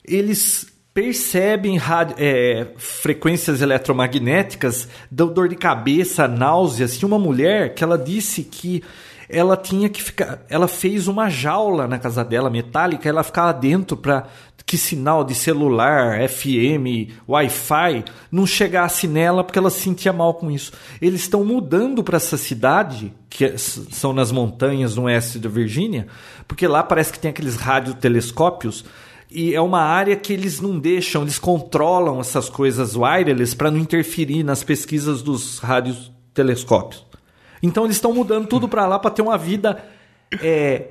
[0.05, 1.77] eles percebem
[2.17, 6.97] é, frequências eletromagnéticas, dão dor de cabeça, náuseas.
[6.97, 8.81] Tinha uma mulher que ela disse que
[9.29, 13.97] ela tinha que ficar, ela fez uma jaula na casa dela metálica, ela ficava dentro
[13.97, 14.27] para
[14.67, 20.51] que sinal de celular, FM, Wi-Fi não chegasse nela porque ela se sentia mal com
[20.51, 20.73] isso.
[21.03, 26.07] Eles estão mudando para essa cidade, que é- são nas montanhas no oeste da Virgínia,
[26.49, 28.85] porque lá parece que tem aqueles radiotelescópios
[29.35, 33.78] e é uma área que eles não deixam, eles controlam essas coisas wireless para não
[33.78, 37.05] interferir nas pesquisas dos radiotelescópios.
[37.62, 39.82] Então eles estão mudando tudo para lá para ter uma vida
[40.43, 40.89] é,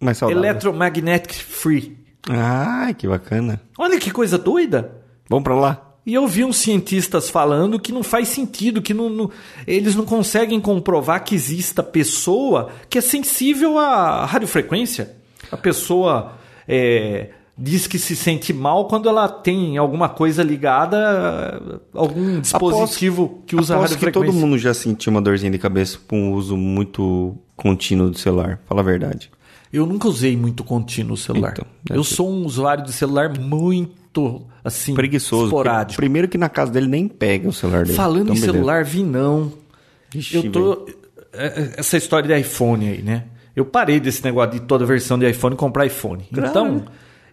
[0.00, 0.42] Mais saudável.
[0.44, 1.96] electromagnetic free.
[2.28, 3.60] Ai, que bacana.
[3.78, 5.02] Olha que coisa doida.
[5.28, 5.88] Vamos pra lá?
[6.04, 9.30] E eu vi uns cientistas falando que não faz sentido, que não, não-
[9.66, 15.14] eles não conseguem comprovar que exista pessoa que é sensível à radiofrequência.
[15.50, 16.32] A pessoa
[16.66, 23.42] é, diz que se sente mal quando ela tem alguma coisa ligada, a algum dispositivo
[23.46, 26.56] que usa Aposto que todo mundo já sentiu uma dorzinha de cabeça com o uso
[26.56, 28.58] muito contínuo do celular.
[28.66, 29.30] Fala a verdade.
[29.72, 31.52] Eu nunca usei muito contínuo o celular.
[31.52, 32.14] Então, eu ser.
[32.16, 35.44] sou um usuário de celular muito, assim, Preguiçoso.
[35.46, 35.96] esporádico.
[35.96, 37.96] Primeiro que na casa dele nem pega o celular dele.
[37.96, 38.52] Falando Então, em beleza.
[38.52, 39.52] celular, vi não.
[40.14, 40.86] Ixi, Eu tô.
[41.32, 43.24] é, é, Essa história de iPhone aí, né?
[43.56, 46.24] Eu parei desse negócio de toda versão de iPhone comprar iPhone.
[46.32, 46.48] Claro.
[46.50, 46.82] Então,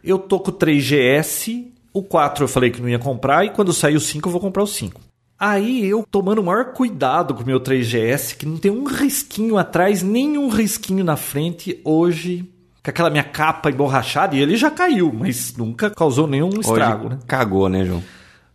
[0.03, 3.73] eu tô com o 3GS, o 4 eu falei que não ia comprar, e quando
[3.73, 4.99] sair o 5 eu vou comprar o 5.
[5.39, 9.57] Aí eu tomando o maior cuidado com o meu 3GS, que não tem um risquinho
[9.57, 12.49] atrás, nem um risquinho na frente, hoje,
[12.83, 17.15] com aquela minha capa emborrachada, e ele já caiu, mas nunca causou nenhum estrago, Hoje
[17.15, 17.21] né?
[17.25, 18.03] cagou, né, João?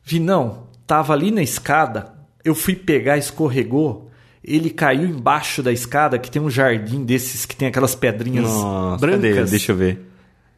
[0.05, 2.12] Vi, não, tava ali na escada,
[2.45, 4.11] eu fui pegar, escorregou,
[4.45, 9.07] ele caiu embaixo da escada, que tem um jardim desses que tem aquelas pedrinhas Nossa,
[9.07, 9.30] cadê?
[9.30, 9.51] brancas.
[9.51, 10.14] Deixa eu ver.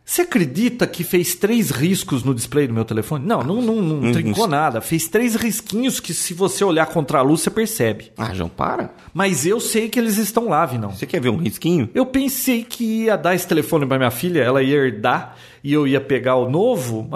[0.09, 3.27] Você acredita que fez três riscos no display do meu telefone?
[3.27, 4.81] Não, não, não, não Hum, trincou nada.
[4.81, 8.13] Fez três risquinhos que se você olhar contra a luz, você percebe.
[8.17, 8.95] Ah, João, para.
[9.13, 10.91] Mas eu sei que eles estão lá, Vinão.
[10.93, 11.91] Você quer ver um risquinho?
[11.93, 15.35] Eu pensei que ia dar esse telefone para minha filha, ela ia herdar
[15.65, 17.09] e eu ia pegar o novo,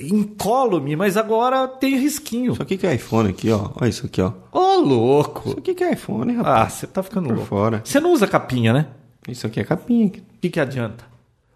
[0.00, 2.52] incólume, mas agora tem risquinho.
[2.54, 3.70] Isso aqui que é iPhone aqui, ó.
[3.78, 4.32] Olha isso aqui, ó.
[4.50, 5.50] Ô, louco!
[5.50, 6.72] Isso aqui que é iPhone, Ah, rapaz.
[6.72, 7.48] você tá ficando Por louco.
[7.48, 7.82] fora.
[7.84, 8.86] Você não usa capinha, né?
[9.28, 10.06] Isso aqui é capinha.
[10.06, 11.04] O que, que adianta?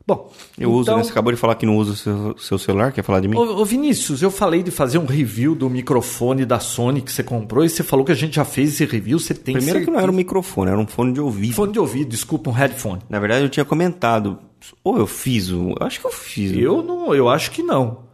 [0.06, 1.04] Bom, Eu uso, então, né?
[1.04, 3.36] Você acabou de falar que não usa o seu, seu celular, quer falar de mim?
[3.36, 7.22] Ô, ô, Vinícius, eu falei de fazer um review do microfone da Sony que você
[7.22, 9.18] comprou e você falou que a gente já fez esse review.
[9.20, 10.02] Você tem Primeiro que não certeza?
[10.02, 11.54] era um microfone, era um fone de ouvido.
[11.54, 13.00] Fone de ouvido, desculpa, um headphone.
[13.08, 14.38] Na verdade, eu tinha comentado.
[14.82, 15.74] Ou eu fiz o.
[15.80, 16.50] Eu acho que eu fiz.
[16.52, 18.04] o- Eu não, eu acho que não.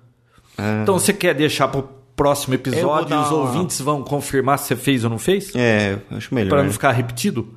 [0.58, 0.80] Ah.
[0.82, 4.76] Então você quer deixar pro próximo episódio e os uma- ouvintes vão confirmar se você
[4.76, 5.52] fez ou não fez?
[5.54, 6.50] É, acho melhor.
[6.50, 6.64] Para né?
[6.64, 7.54] não ficar repetido?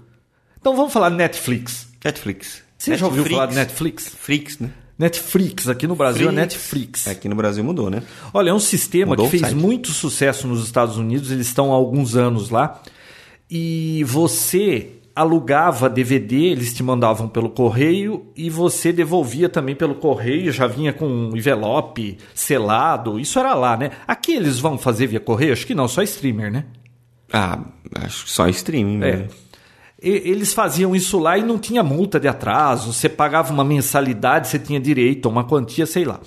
[0.60, 1.88] Então vamos falar Netflix.
[2.06, 2.62] Netflix.
[2.82, 3.38] Você já ouviu Netflix.
[3.38, 4.08] falar de Netflix?
[4.08, 4.70] Flix, né?
[4.98, 6.36] Netflix, aqui no Brasil é Flix.
[6.36, 7.08] Netflix.
[7.08, 8.02] Aqui no Brasil mudou, né?
[8.34, 9.56] Olha, é um sistema Mudou que fez site.
[9.56, 12.82] muito sucesso nos Estados Unidos, eles estão há alguns anos lá.
[13.48, 20.52] E você alugava DVD, eles te mandavam pelo correio e você devolvia também pelo correio,
[20.52, 23.20] já vinha com um envelope selado.
[23.20, 23.92] Isso era lá, né?
[24.08, 25.54] Aqui eles vão fazer via correio?
[25.54, 26.66] Acho que não, só streamer, né?
[27.32, 27.60] Ah,
[28.00, 29.04] acho que só streaming.
[29.04, 29.18] É.
[29.18, 29.28] né?
[30.02, 32.92] Eles faziam isso lá e não tinha multa de atraso.
[32.92, 36.20] Você pagava uma mensalidade, você tinha direito a uma quantia, sei lá.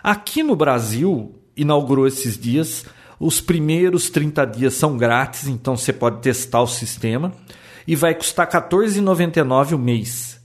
[0.00, 2.84] Aqui no Brasil, inaugurou esses dias.
[3.18, 7.32] Os primeiros 30 dias são grátis, então você pode testar o sistema.
[7.84, 10.40] E vai custar R$ 14,99 o mês.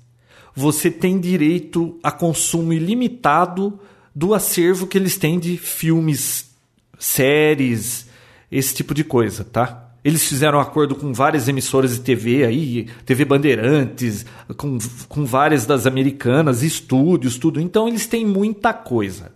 [0.56, 3.80] Você tem direito a consumo ilimitado
[4.16, 6.50] do acervo que eles têm de filmes,
[6.98, 8.08] séries,
[8.52, 9.91] esse tipo de coisa, tá?
[10.04, 14.26] Eles fizeram um acordo com várias emissoras de TV aí, TV Bandeirantes,
[14.58, 14.78] com,
[15.08, 17.62] com várias das americanas, estúdios, tudo.
[17.62, 19.32] Então eles têm muita coisa.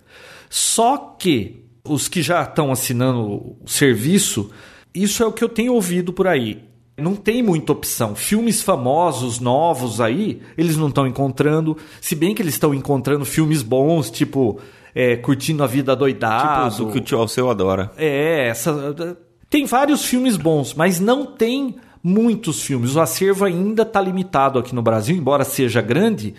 [0.49, 4.49] Só que os que já estão assinando o serviço,
[4.93, 6.63] isso é o que eu tenho ouvido por aí.
[6.97, 8.15] Não tem muita opção.
[8.15, 11.77] Filmes famosos, novos aí, eles não estão encontrando.
[12.01, 14.59] Se bem que eles estão encontrando filmes bons, tipo
[14.95, 16.71] é, Curtindo a Vida Doidado.
[16.71, 17.91] Tipo, o que o tio Alceu adora.
[17.97, 19.17] É, essa.
[19.49, 22.95] Tem vários filmes bons, mas não tem muitos filmes.
[22.95, 26.35] O acervo ainda está limitado aqui no Brasil, embora seja grande.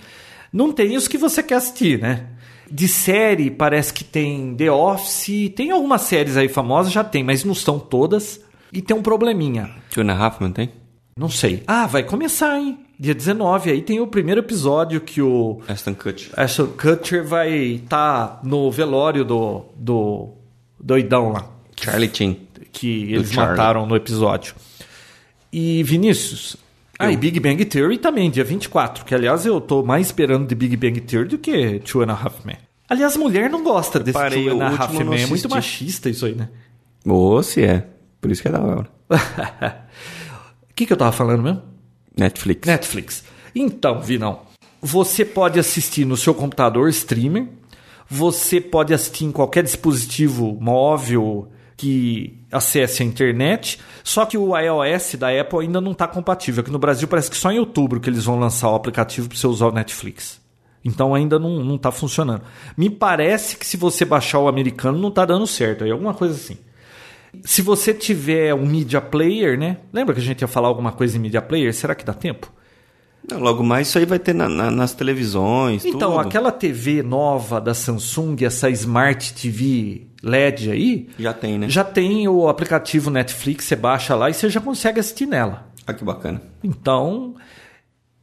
[0.52, 2.26] Não tem os que você quer assistir, né?
[2.70, 7.44] De série, parece que tem The Office, tem algumas séries aí famosas, já tem, mas
[7.44, 8.40] não são todas.
[8.72, 9.70] E tem um probleminha.
[9.90, 10.70] Two and a Half Man tem?
[11.18, 11.62] Não sei.
[11.66, 12.78] Ah, vai começar, hein?
[12.98, 16.32] Dia 19, aí tem o primeiro episódio que o Aston Kutcher.
[16.36, 20.30] Ashton Kutcher vai estar no velório do, do
[20.80, 22.45] doidão lá Charlie Chin.
[22.76, 24.54] Que eles mataram no episódio.
[25.50, 26.56] E Vinícius.
[26.98, 29.04] Ah, e Big Bang Theory também, dia 24.
[29.04, 32.14] Que aliás eu tô mais esperando de Big Bang Theory do que Two and a
[32.14, 32.58] Half Men.
[32.88, 35.22] Aliás, mulher não gosta desse parei, Two and a Half Men.
[35.22, 36.50] É muito machista isso aí, né?
[37.06, 37.86] Ou se é.
[38.20, 38.88] Por isso que é da hora.
[39.10, 41.62] O que, que eu tava falando mesmo?
[42.16, 42.66] Netflix.
[42.66, 43.24] Netflix.
[43.54, 44.40] Então, Vinão,
[44.82, 47.48] você pode assistir no seu computador streamer,
[48.08, 55.16] você pode assistir em qualquer dispositivo móvel que acesse a internet, só que o iOS
[55.16, 56.62] da Apple ainda não está compatível.
[56.62, 59.36] Aqui no Brasil parece que só em outubro que eles vão lançar o aplicativo para
[59.36, 60.40] você usar o Netflix.
[60.84, 62.42] Então ainda não, não tá funcionando.
[62.76, 66.34] Me parece que se você baixar o americano não tá dando certo, aí alguma coisa
[66.34, 66.56] assim.
[67.44, 69.78] Se você tiver um media player, né?
[69.92, 71.74] Lembra que a gente ia falar alguma coisa em media player?
[71.74, 72.50] Será que dá tempo?
[73.28, 75.84] Não, logo mais isso aí vai ter na- na- nas televisões.
[75.84, 76.20] Então, tudo.
[76.20, 81.68] aquela TV nova da Samsung, essa Smart TV LED aí, Já tem, né?
[81.68, 85.68] já tem o aplicativo Netflix, você baixa lá e você já consegue assistir nela.
[85.86, 86.42] Ah, que bacana.
[86.64, 87.34] Então,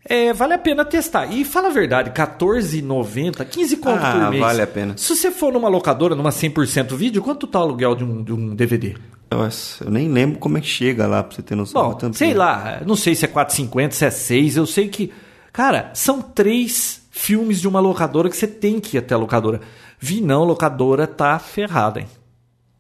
[0.08, 1.28] é, vale a pena testar.
[1.32, 4.41] E fala a verdade, R$14,90, 15 conto Ah, por mês.
[4.41, 4.93] vale a pena.
[4.97, 8.34] Se você for numa locadora, numa 100% vídeo, quanto tá o aluguel de um, de
[8.34, 8.95] um DVD?
[9.32, 11.97] Nossa, eu nem lembro como é que chega lá pra você ter noção.
[11.99, 15.12] Bom, sei lá, não sei se é 4,50, se é 6, eu sei que...
[15.51, 19.62] Cara, são três filmes de uma locadora que você tem que ir até a locadora.
[20.06, 22.08] Vi não, locadora tá ferrada, hein?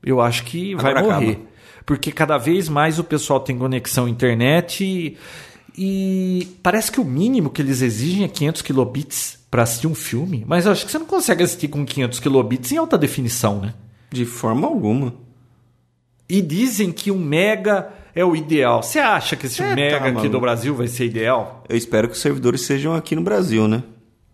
[0.05, 1.31] Eu acho que vai Agora morrer.
[1.31, 1.45] acaba.
[1.85, 5.17] Porque cada vez mais o pessoal tem conexão à internet e,
[5.77, 10.43] e parece que o mínimo que eles exigem é 500 kilobits para assistir um filme.
[10.45, 13.73] Mas eu acho que você não consegue assistir com 500 kilobits em alta definição, né?
[14.11, 15.13] De forma alguma.
[16.27, 18.83] E dizem que um mega é o ideal.
[18.83, 20.29] Você acha que esse É, tá mega aqui maluco.
[20.29, 21.63] do Brasil vai ser ideal?
[21.69, 23.81] Eu espero que os servidores sejam aqui no Brasil, né?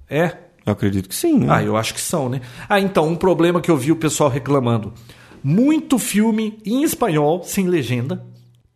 [0.09, 0.35] É.
[0.69, 1.47] Eu acredito que sim, né?
[1.49, 2.41] Ah, eu acho que são, né?
[2.67, 4.93] Ah, então, um problema que eu vi o pessoal reclamando.
[5.43, 8.23] Muito filme em espanhol, sem legenda.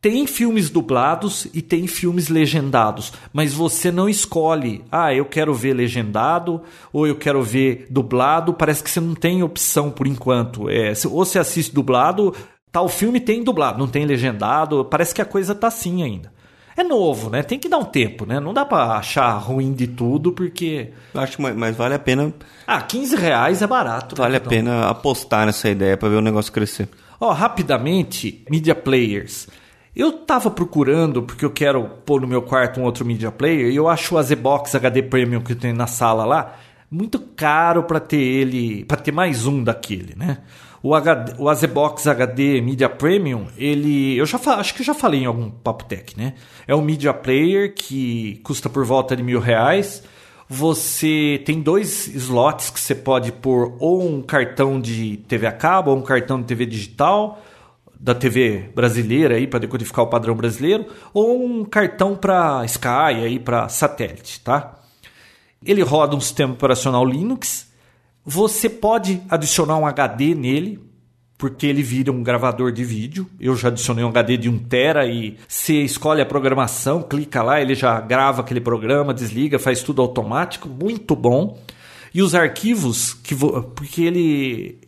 [0.02, 4.84] Tem filmes dublados e tem filmes legendados, mas você não escolhe.
[4.92, 8.54] Ah, eu quero ver legendado ou eu quero ver dublado.
[8.54, 10.70] Parece que você não tem opção por enquanto.
[10.70, 12.36] É, ou você assiste dublado,
[12.70, 14.84] tal filme tem dublado, não tem legendado.
[14.84, 16.34] Parece que a coisa tá assim ainda.
[16.76, 17.44] É novo, né?
[17.44, 18.40] Tem que dar um tempo, né?
[18.40, 20.90] Não dá pra achar ruim de tudo, porque.
[21.14, 22.34] Eu acho, mas, mas vale a pena,
[22.66, 24.16] Ah, 15 reais é barato.
[24.16, 26.90] vale a pena apostar nessa ideia pra ver o negócio crescer.
[27.20, 29.48] Ó, rapidamente, media players.
[29.96, 33.76] Eu tava procurando, porque eu quero pôr no meu quarto um outro media player, e
[33.76, 36.56] eu acho o Azebox HD Premium que tem na sala lá
[36.90, 40.40] muito caro para ter ele, para ter mais um daquele, né?
[40.84, 45.26] O, HD, o Azebox HD Media Premium, ele, eu já acho que já falei em
[45.26, 46.34] algum Papo Tech, né?
[46.68, 50.04] É um media player que custa por volta de mil reais.
[50.50, 55.92] Você tem dois slots que você pode pôr ou um cartão de TV a cabo
[55.92, 57.42] ou um cartão de TV digital
[57.98, 63.40] da TV brasileira aí para decodificar o padrão brasileiro ou um cartão para Sky aí
[63.40, 64.82] para satélite, tá?
[65.66, 67.72] Ele roda um sistema operacional Linux.
[68.26, 70.80] Você pode adicionar um HD nele,
[71.38, 73.30] porque ele vira um gravador de vídeo.
[73.40, 77.62] Eu já adicionei um HD de 1 tera e você escolhe a programação, clica lá,
[77.62, 81.60] ele já grava aquele programa, desliga, faz tudo automático, muito bom.
[82.14, 83.36] E os arquivos que
[83.76, 84.80] porque ele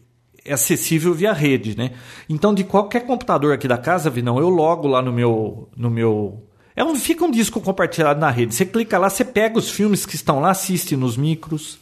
[0.46, 1.92] é acessível via rede, né?
[2.30, 6.44] Então de qualquer computador aqui da casa, Vinão, eu logo lá no meu no meu
[6.76, 8.54] é um, fica um disco compartilhado na rede.
[8.54, 11.80] Você clica lá, você pega os filmes que estão lá, assiste nos micros.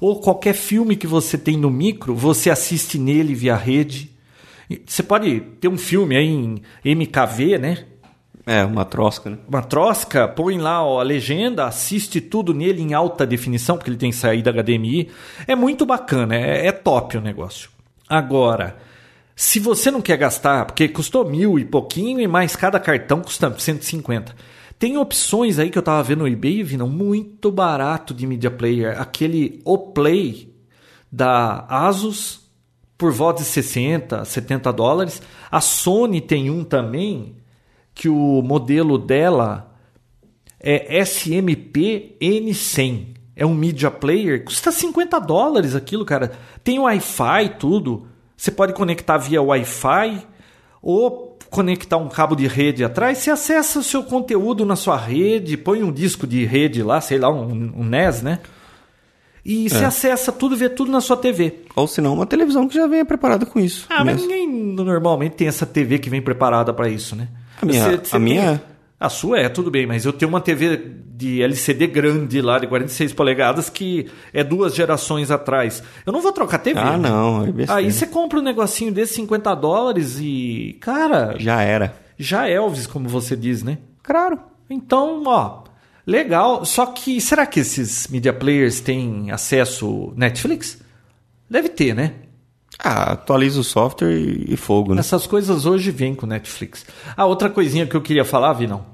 [0.00, 4.10] Ou qualquer filme que você tem no micro, você assiste nele via rede.
[4.86, 7.84] Você pode ter um filme aí em MKV, né?
[8.46, 9.38] É, uma trosca, né?
[9.46, 13.98] Uma trosca, põe lá ó, a legenda, assiste tudo nele em alta definição, porque ele
[13.98, 15.10] tem saída HDMI.
[15.46, 17.70] É muito bacana, é, é top o negócio.
[18.08, 18.76] Agora,
[19.36, 23.54] se você não quer gastar, porque custou mil e pouquinho, e mais cada cartão custa
[23.56, 24.34] 150.
[24.80, 28.98] Tem opções aí que eu tava vendo no eBay, Vinão, muito barato de media player.
[28.98, 30.54] Aquele O-Play
[31.12, 32.50] da Asus
[32.96, 35.20] por volta de 60, 70 dólares.
[35.50, 37.36] A Sony tem um também
[37.94, 39.70] que o modelo dela
[40.58, 43.16] é SMP N100.
[43.36, 46.32] É um media player, custa 50 dólares aquilo, cara.
[46.64, 48.06] Tem Wi-Fi, tudo.
[48.34, 50.26] Você pode conectar via Wi-Fi
[50.80, 53.18] ou conectar um cabo de rede atrás.
[53.18, 57.18] Você acessa o seu conteúdo na sua rede, põe um disco de rede lá, sei
[57.18, 58.38] lá, um, um NES, né?
[59.44, 61.60] E você acessa tudo, vê tudo na sua TV.
[61.74, 63.86] Ou se não, uma televisão que já venha preparada com isso.
[63.88, 64.28] Ah, mas mesmo.
[64.30, 67.26] ninguém normalmente tem essa TV que vem preparada para isso, né?
[67.60, 68.60] A minha- a minha é.
[69.00, 70.76] A sua é, tudo bem, mas eu tenho uma TV
[71.20, 75.82] de LCD grande lá, de 46 polegadas, que é duas gerações atrás.
[76.04, 76.78] Eu não vou trocar TV.
[76.78, 77.08] Ah, né?
[77.08, 77.50] não, é.
[77.68, 80.76] Aí você compra um negocinho desse 50 dólares e.
[80.80, 81.94] Cara, Já era.
[82.18, 83.78] já Elvis, como você diz, né?
[84.02, 84.38] Claro.
[84.68, 85.64] Então, ó,
[86.06, 86.66] legal.
[86.66, 90.78] Só que será que esses media players têm acesso Netflix?
[91.48, 92.12] Deve ter, né?
[92.78, 95.00] Ah, atualiza o software e, e fogo, né?
[95.00, 96.84] Essas coisas hoje vêm com Netflix.
[97.16, 98.89] Ah, outra coisinha que eu queria falar, Vinão.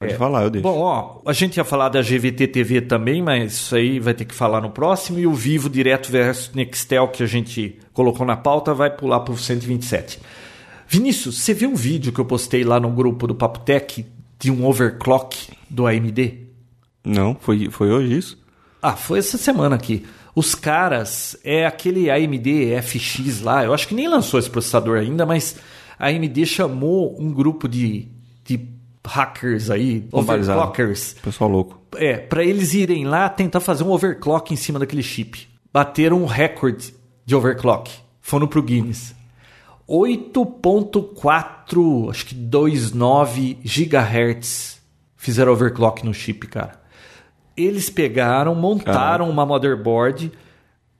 [0.00, 0.62] Pode falar, eu deixo.
[0.62, 4.24] Bom, ó, a gente ia falar da GVT TV também, mas isso aí vai ter
[4.24, 5.18] que falar no próximo.
[5.18, 9.34] E o Vivo Direto versus Nextel, que a gente colocou na pauta, vai pular para
[9.34, 10.18] o 127.
[10.88, 14.06] Vinícius, você viu um vídeo que eu postei lá no grupo do Papo Tech
[14.38, 16.46] de um overclock do AMD?
[17.04, 18.38] Não, foi, foi hoje isso?
[18.80, 20.06] Ah, foi essa semana aqui.
[20.34, 25.26] Os caras, é aquele AMD FX lá, eu acho que nem lançou esse processador ainda,
[25.26, 25.56] mas
[25.98, 28.08] a AMD chamou um grupo de,
[28.42, 28.79] de
[29.10, 30.58] hackers aí, Bombalizado.
[30.60, 31.80] overclockers, Pessoal louco.
[31.96, 35.48] é, para eles irem lá tentar fazer um overclock em cima daquele chip.
[35.72, 36.94] Bateram um recorde
[37.24, 37.90] de overclock.
[38.20, 39.14] Foram pro Guinness.
[39.88, 44.80] 8.4, acho que 2.9 gigahertz
[45.16, 46.78] fizeram overclock no chip, cara.
[47.56, 50.30] Eles pegaram, montaram uma motherboard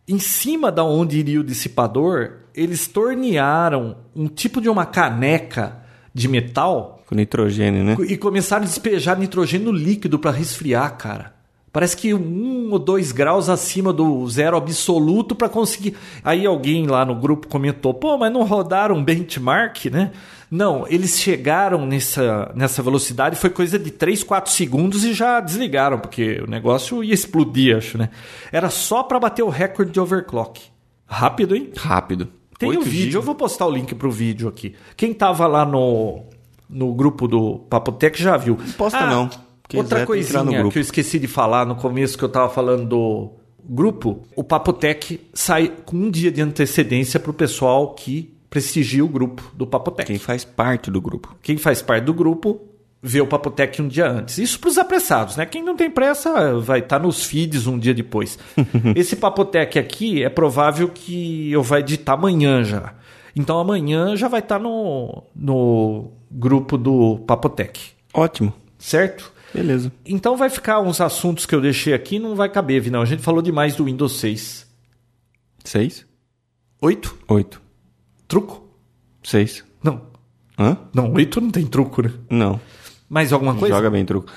[0.08, 5.82] em cima da onde iria o dissipador, eles tornearam um tipo de uma caneca
[6.12, 7.96] de metal Com nitrogênio, né?
[8.08, 11.34] e começaram a despejar nitrogênio líquido para resfriar, cara.
[11.72, 15.96] Parece que um ou dois graus acima do zero absoluto para conseguir.
[16.22, 20.12] Aí alguém lá no grupo comentou: pô, mas não rodaram um benchmark, né?
[20.48, 25.98] Não, eles chegaram nessa, nessa velocidade, foi coisa de 3, 4 segundos e já desligaram,
[25.98, 28.11] porque o negócio ia explodir, acho, né?
[28.52, 30.61] Era só para bater o recorde de overclock.
[31.06, 31.72] Rápido, hein?
[31.76, 32.28] Rápido.
[32.56, 34.74] Tem o Oito vídeo, eu vou postar o link pro vídeo aqui.
[34.96, 36.24] Quem tava lá no,
[36.70, 38.58] no grupo do Papotec já viu.
[38.60, 39.28] Ah, posta não.
[39.68, 40.72] Quem outra coisinha grupo.
[40.72, 45.20] que eu esqueci de falar no começo que eu tava falando do grupo, o Papotec
[45.32, 50.08] sai com um dia de antecedência pro pessoal que prestigia o grupo do Papotec.
[50.08, 51.36] Quem faz parte do grupo.
[51.40, 52.60] Quem faz parte do grupo
[53.00, 54.38] vê o Papotec um dia antes.
[54.38, 55.46] Isso para os apressados, né?
[55.46, 58.38] Quem não tem pressa vai estar nos feeds um dia depois.
[58.96, 62.94] Esse Papotec aqui é provável que eu vai editar amanhã já.
[63.36, 67.80] Então amanhã já vai estar no, no grupo do Papotec,
[68.14, 68.52] Ótimo.
[68.78, 69.32] certo?
[69.52, 69.92] Beleza.
[70.06, 73.02] Então vai ficar uns assuntos que eu deixei aqui, não vai caber, não.
[73.02, 74.66] A gente falou demais do Windows 6.
[75.64, 76.06] Seis?
[76.80, 77.16] 8?
[77.28, 77.60] Oito.
[78.28, 78.64] Truco?
[79.22, 79.64] Seis.
[79.82, 80.02] Não.
[80.58, 80.76] Hã?
[80.94, 82.12] Não, 8 não tem truco, né?
[82.30, 82.60] Não.
[83.08, 83.74] Mais alguma coisa?
[83.74, 84.30] Joga bem truco.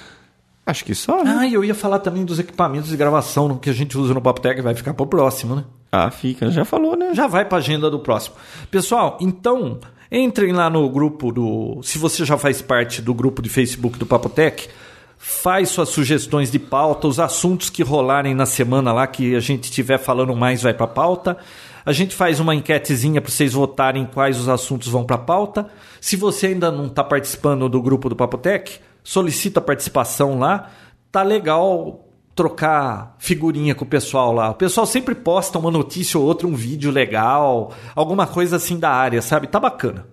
[0.65, 1.35] Acho que só, né?
[1.39, 4.21] Ah, e eu ia falar também dos equipamentos de gravação que a gente usa no
[4.21, 5.65] Papotec, vai ficar pro próximo, né?
[5.91, 6.49] Ah, fica.
[6.49, 7.13] Já falou, né?
[7.13, 8.35] Já vai pra agenda do próximo.
[8.71, 9.79] Pessoal, então,
[10.14, 11.82] entrem lá no grupo do.
[11.82, 14.70] Se você já faz parte do grupo de Facebook do Papotec,
[15.18, 19.64] faz suas sugestões de pauta, os assuntos que rolarem na semana lá, que a gente
[19.64, 21.38] estiver falando mais, vai pra pauta.
[21.86, 25.68] A gente faz uma enquetezinha para vocês votarem quais os assuntos vão para pauta.
[25.99, 30.70] Se você ainda não está participando do grupo do Papotec, solicita a participação lá.
[31.11, 32.03] Tá legal
[32.36, 34.49] trocar figurinha com o pessoal lá.
[34.51, 38.89] O pessoal sempre posta uma notícia ou outra, um vídeo legal, alguma coisa assim da
[38.89, 39.47] área, sabe?
[39.47, 40.05] Tá bacana.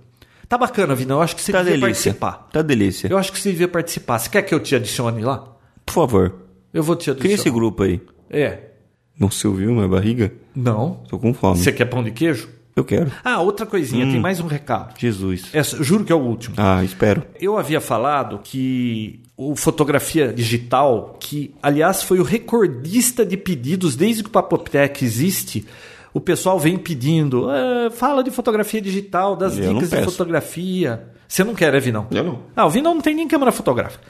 [0.48, 1.16] Tá bacana, Vinão.
[1.18, 2.12] Eu acho que você Tá devia delícia.
[2.12, 2.48] participar.
[2.52, 3.08] Tá delícia.
[3.08, 4.18] Eu acho que você devia participar.
[4.18, 5.44] Você quer que eu te adicione lá?
[5.86, 6.34] Por favor.
[6.74, 7.20] Eu vou te adicionar.
[7.20, 8.00] Cria esse grupo aí.
[8.28, 8.58] É.
[9.18, 10.32] Não se ouviu minha barriga?
[10.54, 11.02] Não.
[11.08, 11.56] Tô com fome.
[11.58, 12.48] Você quer pão de queijo?
[12.74, 13.10] Eu quero.
[13.24, 14.04] Ah, outra coisinha.
[14.06, 14.98] Tem mais um recado.
[14.98, 15.50] Jesus.
[15.52, 16.54] Essa, juro que é o último.
[16.58, 17.22] Ah, espero.
[17.40, 24.22] Eu havia falado que o fotografia digital, que aliás foi o recordista de pedidos desde
[24.22, 25.66] que o Papotec existe,
[26.12, 31.08] o pessoal vem pedindo, "Ah, fala de fotografia digital, das Eu dicas de fotografia.
[31.26, 32.06] Você não quer, né, Vinão?
[32.10, 32.38] Eu não.
[32.54, 34.04] Ah, o Vinão não tem nem câmera fotográfica.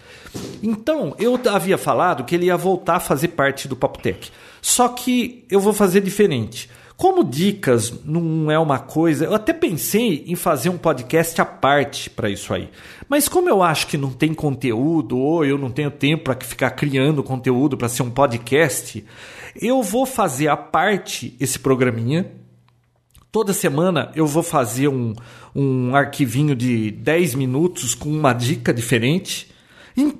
[0.60, 4.30] Então, eu havia falado que ele ia voltar a fazer parte do Papotec.
[4.60, 6.68] Só que eu vou fazer diferente.
[7.00, 12.10] Como dicas não é uma coisa, eu até pensei em fazer um podcast à parte
[12.10, 12.68] para isso aí.
[13.08, 16.72] Mas como eu acho que não tem conteúdo ou eu não tenho tempo para ficar
[16.72, 19.02] criando conteúdo para ser um podcast,
[19.58, 22.32] eu vou fazer à parte esse programinha
[23.32, 25.14] Toda semana eu vou fazer um,
[25.54, 29.50] um arquivinho de 10 minutos com uma dica diferente.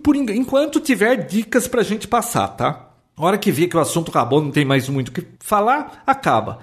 [0.03, 2.90] Por en- enquanto tiver dicas pra gente passar, tá?
[3.21, 6.03] A hora que ver que o assunto acabou, não tem mais muito o que falar,
[6.07, 6.61] acaba.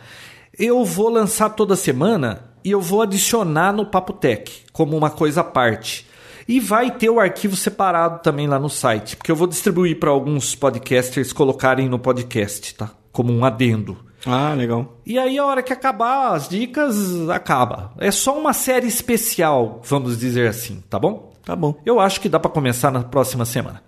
[0.57, 5.43] Eu vou lançar toda semana e eu vou adicionar no Papotec como uma coisa à
[5.43, 6.07] parte.
[6.47, 10.09] E vai ter o arquivo separado também lá no site, porque eu vou distribuir para
[10.09, 12.89] alguns podcasters colocarem no podcast, tá?
[13.11, 13.95] Como um adendo.
[14.25, 14.97] Ah, legal.
[15.05, 17.93] E aí, a hora que acabar as dicas, acaba.
[17.99, 21.33] É só uma série especial, vamos dizer assim, tá bom?
[21.45, 21.75] Tá bom.
[21.85, 23.83] Eu acho que dá pra começar na próxima semana.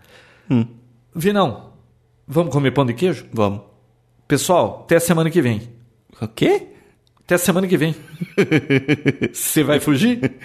[0.52, 0.68] Hum.
[1.16, 1.69] Vinão,
[2.30, 3.26] vamos comer pão de queijo?
[3.34, 3.62] Vamos.
[4.28, 5.64] Pessoal, até a semana que vem.
[6.22, 6.68] O quê?
[7.26, 7.96] Até a semana que vem.
[9.34, 10.38] Você vai fugir?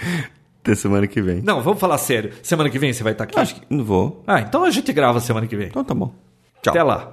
[0.62, 1.42] Até semana que vem.
[1.42, 2.32] Não, vamos falar sério.
[2.42, 3.38] Semana que vem você vai estar aqui?
[3.38, 4.22] Acho que não vou.
[4.26, 5.66] Ah, então a gente grava semana que vem.
[5.66, 6.14] Então tá bom.
[6.66, 7.12] Até lá.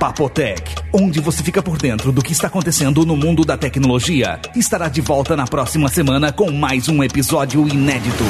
[0.00, 4.88] Papotec, onde você fica por dentro do que está acontecendo no mundo da tecnologia, estará
[4.88, 8.24] de volta na próxima semana com mais um episódio inédito.